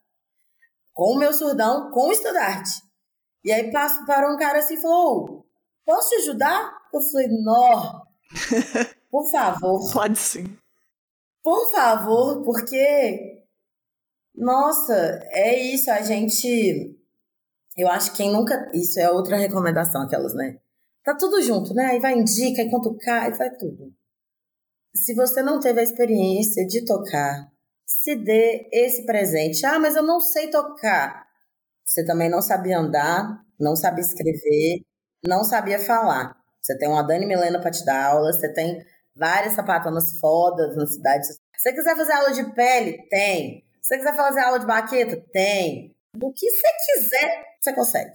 [0.92, 2.82] com o meu surdão, com o estandarte.
[3.44, 3.70] E aí,
[4.06, 5.46] parou um cara assim e falou,
[5.84, 6.72] posso te ajudar?
[6.92, 8.04] Eu falei, nó,
[9.10, 9.92] Por favor.
[9.92, 10.58] Pode sim.
[11.42, 13.44] Por favor, porque.
[14.34, 16.98] Nossa, é isso, a gente.
[17.76, 18.70] Eu acho que quem nunca.
[18.74, 20.58] Isso é outra recomendação, aquelas, né?
[21.04, 21.86] Tá tudo junto, né?
[21.86, 22.70] Aí vai indica, aí
[23.04, 23.92] cai, aí vai tudo.
[24.94, 27.50] Se você não teve a experiência de tocar,
[27.84, 29.64] se dê esse presente.
[29.66, 31.26] Ah, mas eu não sei tocar.
[31.84, 34.82] Você também não sabia andar, não sabia escrever,
[35.26, 36.36] não sabia falar.
[36.62, 38.84] Você tem uma Dani Milena para te dar aula, você tem
[39.16, 41.26] várias sapatonas fodas na cidade.
[41.26, 43.64] Se você quiser fazer aula de pele, tem.
[43.82, 45.94] Se você quiser fazer aula de baqueta, tem.
[46.22, 48.12] O que você quiser, você consegue.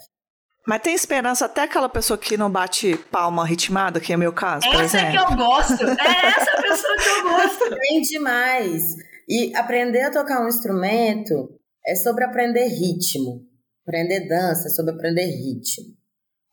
[0.70, 4.70] Mas tem esperança até aquela pessoa que não bate palma ritmada, que é meu caso,
[4.70, 5.08] por essa exemplo.
[5.08, 5.84] é que eu gosto.
[5.84, 7.76] É essa pessoa que eu gosto.
[7.76, 8.96] Tem demais.
[9.28, 13.48] E aprender a tocar um instrumento é sobre aprender ritmo.
[13.82, 15.88] Aprender dança é sobre aprender ritmo.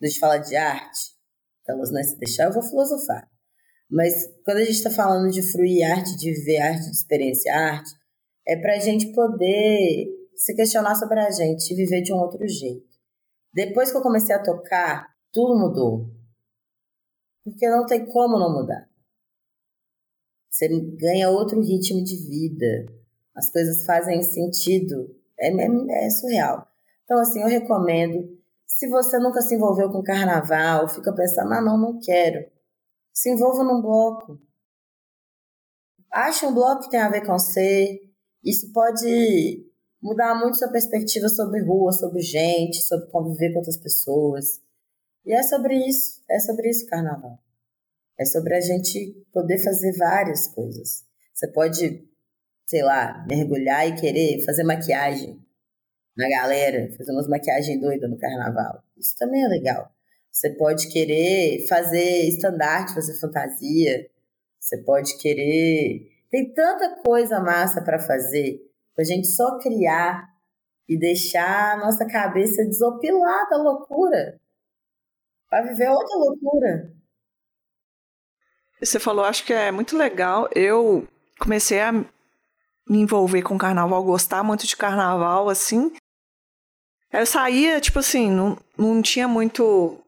[0.01, 1.15] Deixa eu falar de arte
[1.69, 2.03] elas, né?
[2.03, 3.29] Se deixar, eu vou filosofar.
[3.91, 4.15] Mas
[4.47, 7.91] quando a gente está falando de fruir arte, de viver arte, de experienciar arte,
[8.49, 12.49] é para a gente poder se questionar sobre a gente e viver de um outro
[12.49, 12.96] jeito.
[13.57, 16.11] Depois que eu comecei a tocar, tudo mudou.
[17.43, 18.87] Porque não tem como não mudar.
[20.51, 22.85] Você ganha outro ritmo de vida.
[23.35, 25.09] As coisas fazem sentido.
[25.41, 26.71] É, é, é surreal.
[27.05, 28.37] Então, assim, eu recomendo
[28.67, 32.47] se você nunca se envolveu com carnaval, fica pensando, ah, não, não quero.
[33.11, 34.39] Se envolva num bloco.
[36.13, 38.03] Ache um bloco que tem a ver com você.
[38.45, 39.67] Isso pode
[40.07, 44.61] mudar muito sua perspectiva sobre rua, sobre gente, sobre conviver com outras pessoas.
[45.25, 47.39] E é sobre isso, é sobre isso o carnaval.
[48.19, 51.05] É sobre a gente poder fazer várias coisas.
[51.35, 52.09] Você pode,
[52.67, 55.45] sei lá, mergulhar e querer fazer maquiagem
[56.17, 58.83] na galera, fazer umas maquiagens doidas no carnaval.
[58.97, 59.91] Isso também é legal.
[60.31, 64.09] Você pode querer fazer estandarte, fazer fantasia.
[64.61, 68.61] Você pode querer Tem tanta coisa massa para fazer,
[68.97, 70.27] pra gente só criar
[70.89, 74.41] e deixar a nossa cabeça desopilar da loucura.
[75.49, 76.93] Para viver outra loucura.
[78.81, 80.49] Você falou, acho que é muito legal.
[80.55, 81.07] Eu
[81.39, 82.09] comecei a me
[82.89, 85.93] envolver com carnaval, gostar muito de carnaval, assim.
[87.13, 89.99] Eu saía, tipo assim, não, não tinha muito.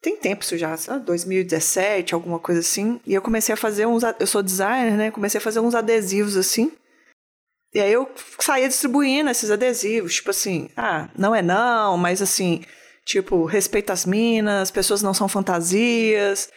[0.00, 0.74] Tem tempo isso já,
[1.04, 3.00] 2017, alguma coisa assim.
[3.06, 4.02] E eu comecei a fazer uns.
[4.18, 5.10] Eu sou designer, né?
[5.10, 6.72] Comecei a fazer uns adesivos assim.
[7.72, 8.10] E aí eu
[8.40, 12.64] saía distribuindo esses adesivos, tipo assim, ah, não é não, mas assim,
[13.04, 16.50] tipo, respeita as minas, pessoas não são fantasias.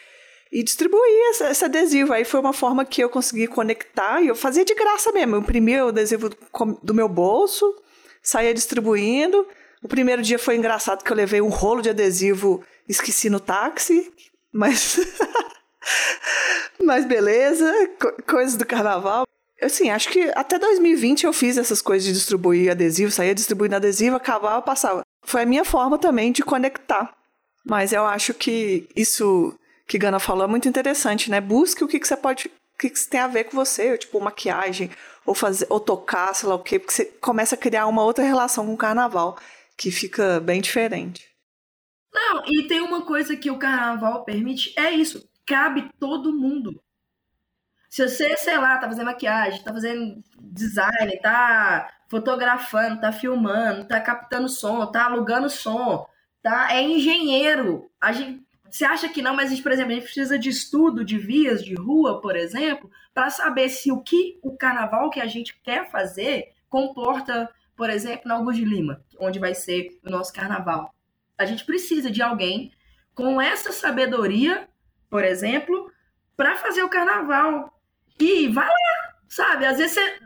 [0.52, 2.14] E distribuía esse, esse, adesivo.
[2.14, 5.36] Aí foi uma forma que eu consegui conectar e eu fazia de graça mesmo.
[5.36, 6.30] Eu imprimia o adesivo
[6.84, 7.76] do meu bolso,
[8.22, 9.48] saía distribuindo.
[9.82, 14.14] O primeiro dia foi engraçado que eu levei um rolo de adesivo, esqueci no táxi,
[14.52, 15.00] mas.
[16.86, 19.26] mas beleza, co coisas do carnaval.
[19.64, 24.16] Assim, acho que até 2020 eu fiz essas coisas de distribuir adesivo, saía distribuindo adesivo,
[24.16, 25.02] acabava, passava.
[25.26, 27.14] Foi a minha forma também de conectar.
[27.66, 29.58] Mas eu acho que isso
[29.88, 31.40] que Gana falou é muito interessante, né?
[31.40, 32.48] Busque o que, que você pode.
[32.48, 34.90] O que, que tem a ver com você, tipo maquiagem,
[35.26, 38.24] ou fazer, ou tocar, sei lá o quê, porque você começa a criar uma outra
[38.24, 39.38] relação com o carnaval,
[39.78, 41.30] que fica bem diferente.
[42.14, 46.82] Não, e tem uma coisa que o carnaval permite, é isso, cabe todo mundo.
[47.94, 54.02] Se você, sei lá, tá fazendo maquiagem, tá fazendo design, tá fotografando, tá filmando, tá
[54.02, 56.04] captando som, tá alugando som,
[56.42, 57.92] tá é engenheiro.
[58.02, 60.50] A gente você acha que não, mas a gente, por exemplo, a gente precisa de
[60.50, 65.22] estudo de vias de rua, por exemplo, para saber se o que o carnaval que
[65.22, 70.10] a gente quer fazer comporta, por exemplo, na Augusto de Lima, onde vai ser o
[70.10, 70.92] nosso carnaval.
[71.38, 72.72] A gente precisa de alguém
[73.14, 74.68] com essa sabedoria,
[75.12, 75.92] por exemplo,
[76.36, 77.72] para fazer o carnaval.
[78.20, 79.66] E vai lá, sabe?
[79.66, 80.20] Às vezes você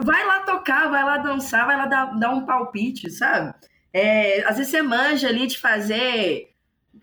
[0.00, 3.54] vai lá tocar, vai lá dançar, vai lá dar, dar um palpite, sabe?
[3.92, 6.56] É, às vezes você manja ali de fazer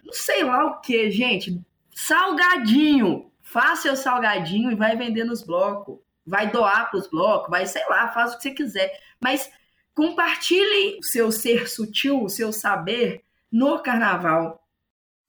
[0.03, 1.59] não sei lá o que, gente.
[1.91, 3.31] Salgadinho.
[3.41, 5.99] Faça seu salgadinho e vai vender nos blocos.
[6.25, 8.99] Vai doar para os blocos, vai, sei lá, faz o que você quiser.
[9.19, 9.51] Mas
[9.93, 14.65] compartilhe o seu ser sutil, o seu saber no carnaval.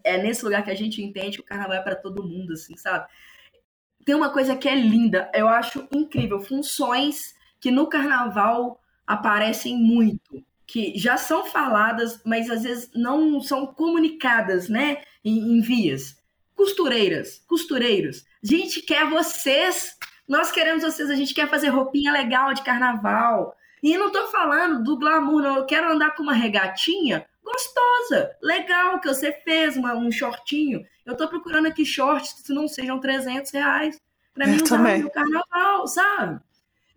[0.05, 2.77] É nesse lugar que a gente entende que o carnaval é para todo mundo, assim,
[2.77, 3.09] sabe?
[4.05, 6.41] Tem uma coisa que é linda, eu acho incrível.
[6.41, 13.67] Funções que no carnaval aparecem muito que já são faladas, mas às vezes não são
[13.67, 16.17] comunicadas, né, em, em vias.
[16.55, 19.97] Costureiras, costureiros, gente quer vocês,
[20.29, 23.57] nós queremos vocês, a gente quer fazer roupinha legal de carnaval.
[23.83, 28.99] E não tô falando do glamour, não, eu quero andar com uma regatinha gostosa, legal,
[29.01, 30.85] que você fez, uma, um shortinho.
[31.05, 34.01] Eu tô procurando aqui shorts que não sejam 300 reais
[34.33, 36.41] para mim usar no carnaval, sabe?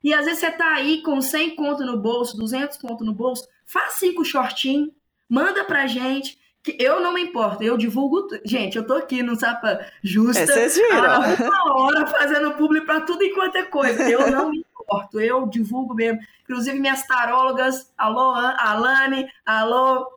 [0.03, 3.47] E às vezes você tá aí com 100 conto no bolso, 200 conto no bolso,
[3.65, 4.89] faz cinco shortinhos,
[5.29, 8.27] manda pra gente, que eu não me importo, eu divulgo.
[8.43, 10.45] Gente, eu tô aqui no Sapa Justa é,
[10.91, 14.09] há uma hora fazendo público pra tudo enquanto é coisa.
[14.09, 16.19] Eu não me importo, eu divulgo mesmo.
[16.43, 20.07] Inclusive, minhas tarólogas, alô, Alane, alô,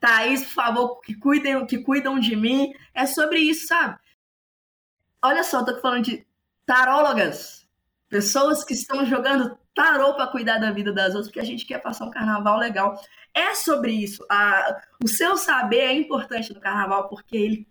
[0.00, 2.72] Thaís, por favor, que cuidem, que cuidam de mim.
[2.94, 3.98] É sobre isso, sabe?
[5.22, 6.26] Olha só, tô falando de
[6.64, 7.60] tarólogas
[8.10, 11.80] Pessoas que estão jogando tarô para cuidar da vida das outras, porque a gente quer
[11.80, 13.00] passar um carnaval legal.
[13.32, 14.26] É sobre isso.
[14.28, 17.68] A, o seu saber é importante no carnaval, porque ele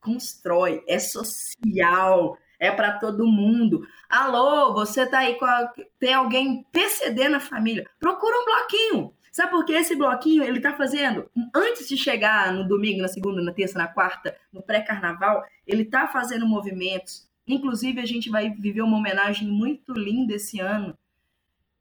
[0.00, 3.86] constrói, é social, é para todo mundo.
[4.08, 7.86] Alô, você tá aí com a, tem alguém PCD na família?
[8.00, 9.14] Procura um bloquinho.
[9.38, 13.40] Sabe por que esse bloquinho ele tá fazendo antes de chegar no domingo, na segunda,
[13.40, 18.82] na terça, na quarta, no pré-carnaval, ele tá fazendo movimentos Inclusive, a gente vai viver
[18.82, 20.96] uma homenagem muito linda esse ano,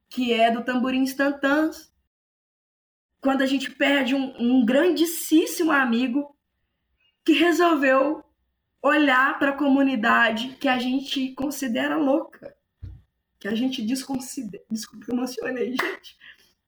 [0.10, 1.92] que é do Tamborim Instantâneos.
[3.20, 6.34] Quando a gente perde um, um grandíssimo amigo
[7.26, 8.24] que resolveu
[8.82, 12.56] olhar para a comunidade que a gente considera louca,
[13.38, 14.64] que a gente desconsidera.
[14.72, 16.18] Desculpa, eu emocionei, gente.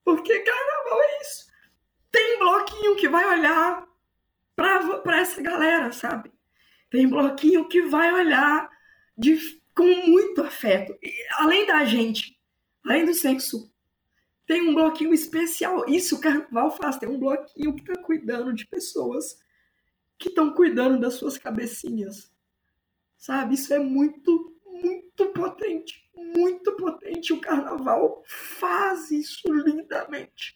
[0.10, 1.46] Porque carnaval é isso.
[2.10, 3.88] Tem bloquinho que vai olhar
[4.56, 6.32] para essa galera, sabe?
[6.90, 8.68] Tem bloquinho que vai olhar
[9.16, 10.98] de, com muito afeto.
[11.04, 12.36] E, além da gente,
[12.84, 13.72] além do sexo,
[14.48, 15.88] tem um bloquinho especial.
[15.88, 16.98] Isso o carnaval faz.
[16.98, 19.38] Tem um bloquinho que está cuidando de pessoas
[20.18, 22.34] que estão cuidando das suas cabecinhas.
[23.16, 23.54] Sabe?
[23.54, 26.04] Isso é muito, muito potente.
[26.16, 27.34] Muito potente.
[27.34, 30.56] O carnaval faz isso lindamente.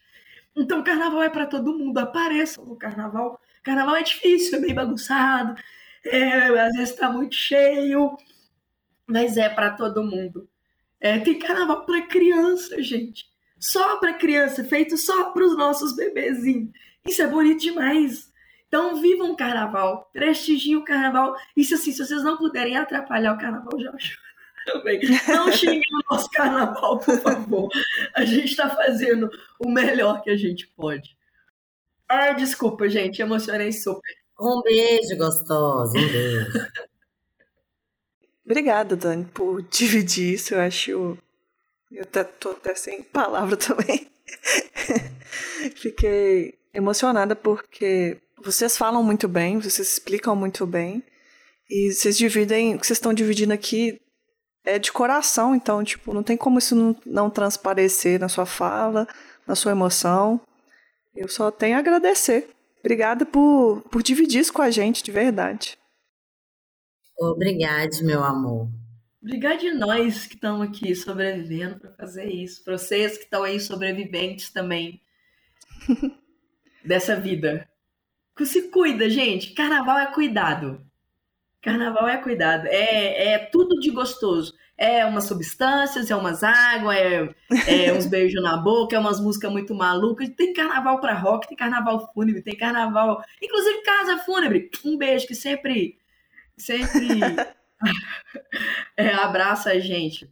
[0.56, 1.98] Então, carnaval é para todo mundo.
[1.98, 3.40] Apareçam no carnaval.
[3.62, 5.60] Carnaval é difícil, é meio bagunçado.
[6.04, 8.16] É, às vezes está muito cheio
[9.06, 10.48] mas é para todo mundo.
[11.00, 13.26] É, tem carnaval para criança, gente.
[13.58, 16.70] Só para criança, feito só para os nossos bebezinhos.
[17.06, 18.32] Isso é bonito demais.
[18.74, 21.36] Então, vivam o carnaval, prestigiem o carnaval.
[21.56, 24.18] E se, assim, se vocês não puderem atrapalhar o carnaval, já acho
[24.66, 25.00] também.
[25.28, 27.68] Não xinguem o nosso carnaval, por favor.
[28.16, 31.16] A gente está fazendo o melhor que a gente pode.
[32.08, 34.12] Ah, desculpa, gente, emocionei super.
[34.40, 36.66] Um beijo gostoso, um beijo.
[38.44, 40.52] Obrigada, Dani, por dividir isso.
[40.52, 41.16] Eu acho.
[41.92, 42.04] Eu
[42.40, 44.10] tô até sem palavra também.
[45.76, 51.02] Fiquei emocionada porque vocês falam muito bem, vocês explicam muito bem.
[51.68, 54.00] E vocês dividem, o que vocês estão dividindo aqui
[54.64, 59.06] é de coração, então, tipo, não tem como isso não, não transparecer na sua fala,
[59.46, 60.40] na sua emoção.
[61.14, 62.48] Eu só tenho a agradecer.
[62.80, 65.78] Obrigada por, por dividir isso com a gente, de verdade.
[67.18, 68.68] Obrigada, meu amor.
[69.22, 72.62] Obrigada de nós que estamos aqui sobrevivendo para fazer isso.
[72.62, 75.00] Para vocês que estão aí sobreviventes também
[76.84, 77.66] dessa vida.
[78.44, 79.52] Se cuida, gente.
[79.52, 80.84] Carnaval é cuidado.
[81.62, 82.66] Carnaval é cuidado.
[82.66, 84.54] É, é tudo de gostoso.
[84.76, 89.52] É umas substâncias, é umas águas, é, é uns beijos na boca, é umas músicas
[89.52, 90.28] muito malucas.
[90.30, 93.22] Tem carnaval para rock, tem carnaval fúnebre, tem carnaval.
[93.40, 94.68] Inclusive casa fúnebre.
[94.84, 95.98] Um beijo que sempre
[96.56, 97.20] sempre
[98.96, 100.30] é, abraça a gente.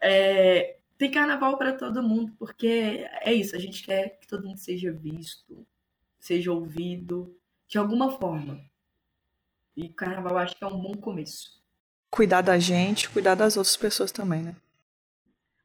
[0.00, 4.58] É, tem carnaval para todo mundo, porque é isso, a gente quer que todo mundo
[4.58, 5.66] seja visto,
[6.24, 8.58] seja ouvido, de alguma forma.
[9.76, 11.62] E carnaval acho que é um bom começo.
[12.10, 14.56] Cuidar da gente, cuidar das outras pessoas também, né?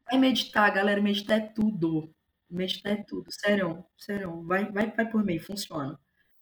[0.06, 2.14] Vai meditar, galera, meditar é tudo.
[2.50, 4.44] Meditar é tudo, sério, sério.
[4.44, 5.98] Vai, vai, vai por meio, funciona.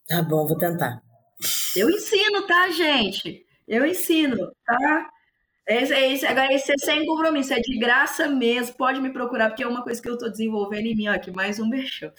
[0.07, 1.03] Tá bom, vou tentar.
[1.76, 3.45] Eu ensino, tá, gente?
[3.68, 5.11] Eu ensino, tá?
[5.68, 8.76] Esse, esse, agora, esse é sem compromisso, é de graça mesmo.
[8.78, 11.07] Pode me procurar, porque é uma coisa que eu estou desenvolvendo em mim.
[11.07, 12.11] Ó, aqui mais um beijão.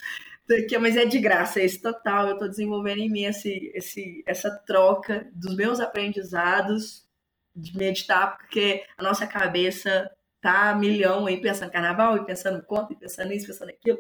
[0.81, 2.27] Mas é de graça, é esse total.
[2.27, 7.07] Eu estou desenvolvendo em mim esse, esse, essa troca dos meus aprendizados
[7.55, 12.97] de meditar, porque a nossa cabeça tá milhão aí pensando carnaval, e pensando conta, e
[12.97, 13.99] pensando isso, pensando aquilo.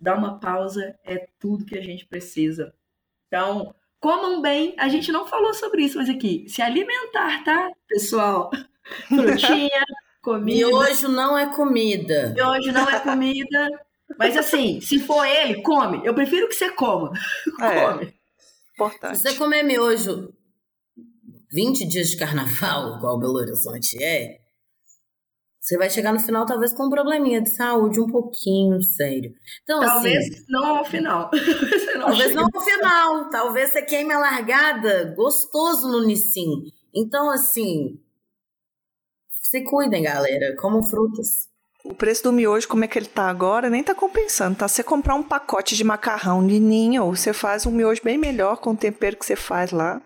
[0.00, 2.74] Dá uma pausa, é tudo que a gente precisa.
[3.26, 4.74] Então, comam bem.
[4.78, 8.50] A gente não falou sobre isso, mas aqui, se alimentar, tá, pessoal?
[9.08, 9.84] Frutinha,
[10.22, 10.66] comida.
[10.66, 12.32] Miojo não é comida.
[12.34, 13.87] Miojo não é comida.
[14.16, 16.00] Mas assim, se for ele, come.
[16.04, 17.12] Eu prefiro que você coma.
[17.60, 18.14] É, come.
[18.74, 19.18] Importante.
[19.18, 20.32] Se você comer miojo
[21.52, 24.38] 20 dias de carnaval, igual Belo Horizonte é,
[25.68, 29.34] você vai chegar no final, talvez, com um probleminha de saúde um pouquinho sério.
[29.62, 31.30] Então, talvez assim, não ao final.
[31.94, 33.28] não talvez não ao final.
[33.28, 36.72] Talvez você queime a largada gostoso no Nissin.
[36.94, 38.00] Então, assim,
[39.28, 40.56] se cuidem, galera.
[40.56, 41.47] Comam frutas.
[41.88, 44.68] O preço do miojo, como é que ele tá agora, nem tá compensando, tá?
[44.68, 48.72] Você comprar um pacote de macarrão de ninho, você faz um miojo bem melhor com
[48.72, 49.98] o tempero que você faz lá.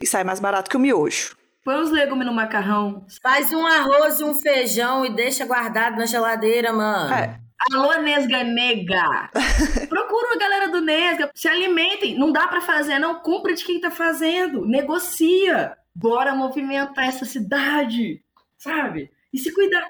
[0.00, 1.36] E sai mais barato que o miojo.
[1.62, 3.04] Põe os legumes no macarrão.
[3.22, 7.12] Faz um arroz e um feijão e deixa guardado na geladeira, mano.
[7.12, 7.38] É.
[7.70, 9.30] Alô, Nesga Nega!
[9.90, 12.18] Procura a galera do Nesga, se alimentem.
[12.18, 13.16] Não dá para fazer, não.
[13.16, 14.64] Compra de quem tá fazendo.
[14.64, 15.76] Negocia.
[15.94, 18.22] Bora movimentar essa cidade,
[18.56, 19.10] sabe?
[19.30, 19.86] E se cuidar.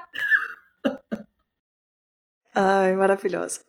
[2.55, 3.61] Ai, maravilhosa.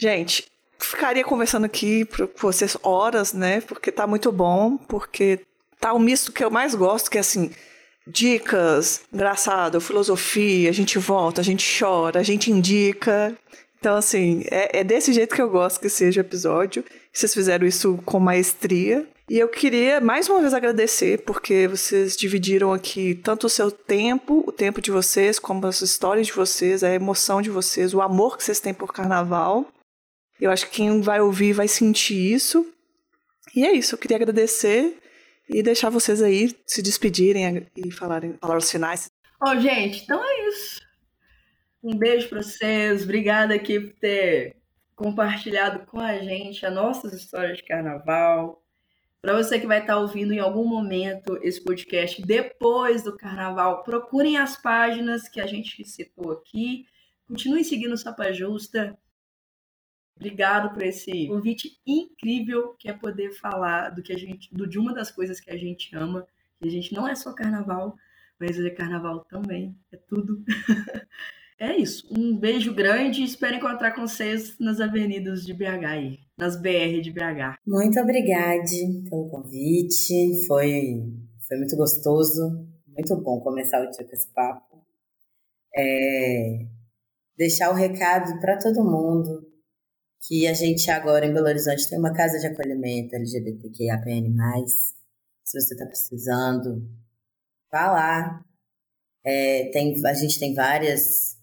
[0.00, 3.60] Gente, ficaria conversando aqui com vocês horas, né?
[3.60, 5.40] Porque tá muito bom, porque
[5.80, 7.50] tá o misto que eu mais gosto, que é assim,
[8.06, 13.36] dicas, engraçado, filosofia, a gente volta, a gente chora, a gente indica.
[13.78, 16.84] Então, assim, é, é desse jeito que eu gosto que seja o episódio.
[17.12, 19.06] Vocês fizeram isso com maestria.
[19.32, 24.44] E eu queria mais uma vez agradecer, porque vocês dividiram aqui tanto o seu tempo,
[24.46, 28.36] o tempo de vocês, como as histórias de vocês, a emoção de vocês, o amor
[28.36, 29.66] que vocês têm por carnaval.
[30.38, 32.70] Eu acho que quem vai ouvir vai sentir isso.
[33.56, 34.98] E é isso, eu queria agradecer
[35.48, 39.10] e deixar vocês aí se despedirem e falarem palavras finais.
[39.42, 40.78] Ó, oh, gente, então é isso.
[41.82, 43.02] Um beijo para vocês.
[43.02, 44.56] Obrigada aqui por ter
[44.94, 48.61] compartilhado com a gente as nossas histórias de carnaval.
[49.22, 54.36] Para você que vai estar ouvindo em algum momento esse podcast depois do carnaval, procurem
[54.36, 56.88] as páginas que a gente citou aqui.
[57.28, 58.98] Continue seguindo o Sapa Justa.
[60.16, 64.76] Obrigado por esse convite incrível que é poder falar do que a gente, do, de
[64.76, 66.26] uma das coisas que a gente ama.
[66.60, 67.96] A gente não é só carnaval,
[68.40, 70.44] mas é carnaval também, é tudo.
[71.58, 72.06] é isso.
[72.10, 77.00] Um beijo grande e espero encontrar com vocês nas avenidas de BH aí, nas BR
[77.02, 77.58] de BH.
[77.66, 78.62] Muito obrigada
[79.08, 80.46] pelo convite.
[80.46, 81.02] Foi,
[81.46, 82.66] foi muito gostoso.
[82.88, 84.84] Muito bom começar o dia com esse papo.
[85.74, 86.66] É,
[87.36, 89.52] deixar o recado para todo mundo
[90.26, 94.32] que a gente agora em Belo Horizonte tem uma casa de acolhimento LGBTQIAPN+.
[95.44, 96.88] Se você está precisando,
[97.70, 98.44] vá lá.
[99.24, 101.36] É, tem, a gente tem várias,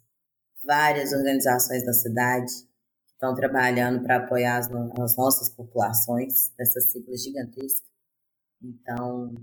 [0.63, 2.51] várias organizações na cidade
[3.05, 7.87] que estão trabalhando para apoiar as, as nossas populações dessas siglas gigantescas.
[8.61, 9.33] Então,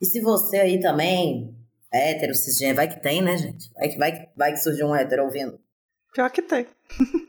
[0.00, 1.56] e se você aí também
[1.92, 3.72] é hétero, cisgênero, vai que tem, né, gente?
[3.74, 5.58] Vai que, vai, vai que surgiu um hétero ouvindo.
[6.12, 6.66] Pior que tem.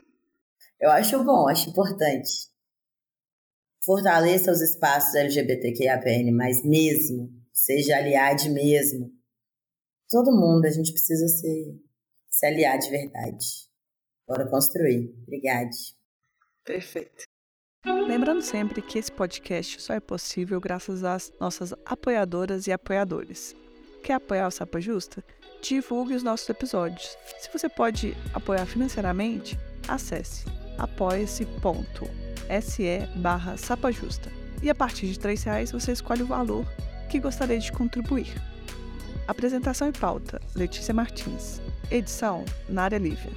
[0.80, 2.48] Eu acho bom, acho importante.
[3.84, 9.10] Fortaleça os espaços LGBTQIAPN, mas mesmo, seja aliado mesmo.
[10.08, 11.80] Todo mundo, a gente precisa se,
[12.40, 13.68] se aliar de verdade.
[14.26, 15.14] Bora construir.
[15.26, 15.68] Obrigada.
[16.64, 17.24] Perfeito.
[17.84, 23.54] Lembrando sempre que esse podcast só é possível graças às nossas apoiadoras e apoiadores.
[24.02, 25.22] Quer apoiar o Sapa Justa?
[25.60, 27.16] Divulgue os nossos episódios.
[27.38, 30.46] Se você pode apoiar financeiramente, acesse
[30.78, 31.58] apoia-se.se
[33.16, 34.30] barra sapajusta.
[34.62, 36.64] E a partir de R$ reais você escolhe o valor
[37.10, 38.32] que gostaria de contribuir.
[39.28, 41.60] Apresentação e pauta, Letícia Martins.
[41.90, 43.32] Edição, Nária Lívia.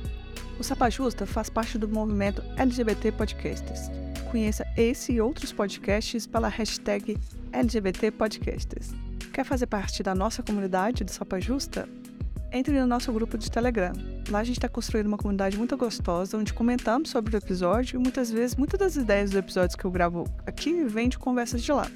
[0.59, 3.89] O Sapa Justa faz parte do movimento LGBT Podcasters
[4.33, 7.15] conheça esse e outros podcasts pela hashtag
[7.51, 8.91] LGBT Podcasters.
[9.31, 11.87] Quer fazer parte da nossa comunidade do Sopa Justa?
[12.51, 13.93] Entre no nosso grupo de Telegram.
[14.27, 18.01] Lá a gente está construindo uma comunidade muito gostosa, onde comentamos sobre o episódio e
[18.01, 21.71] muitas vezes, muitas das ideias dos episódios que eu gravo aqui vêm de conversas de
[21.71, 21.87] lá.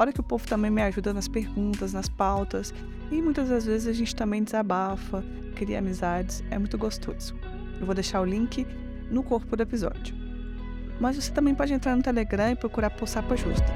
[0.00, 2.72] Fora que o povo também me ajuda nas perguntas, nas pautas,
[3.10, 5.22] e muitas das vezes a gente também desabafa,
[5.54, 7.36] cria amizades, é muito gostoso.
[7.78, 8.66] Eu vou deixar o link
[9.10, 10.20] no corpo do episódio
[11.00, 13.72] mas você também pode entrar no Telegram e procurar por Sapa Justa.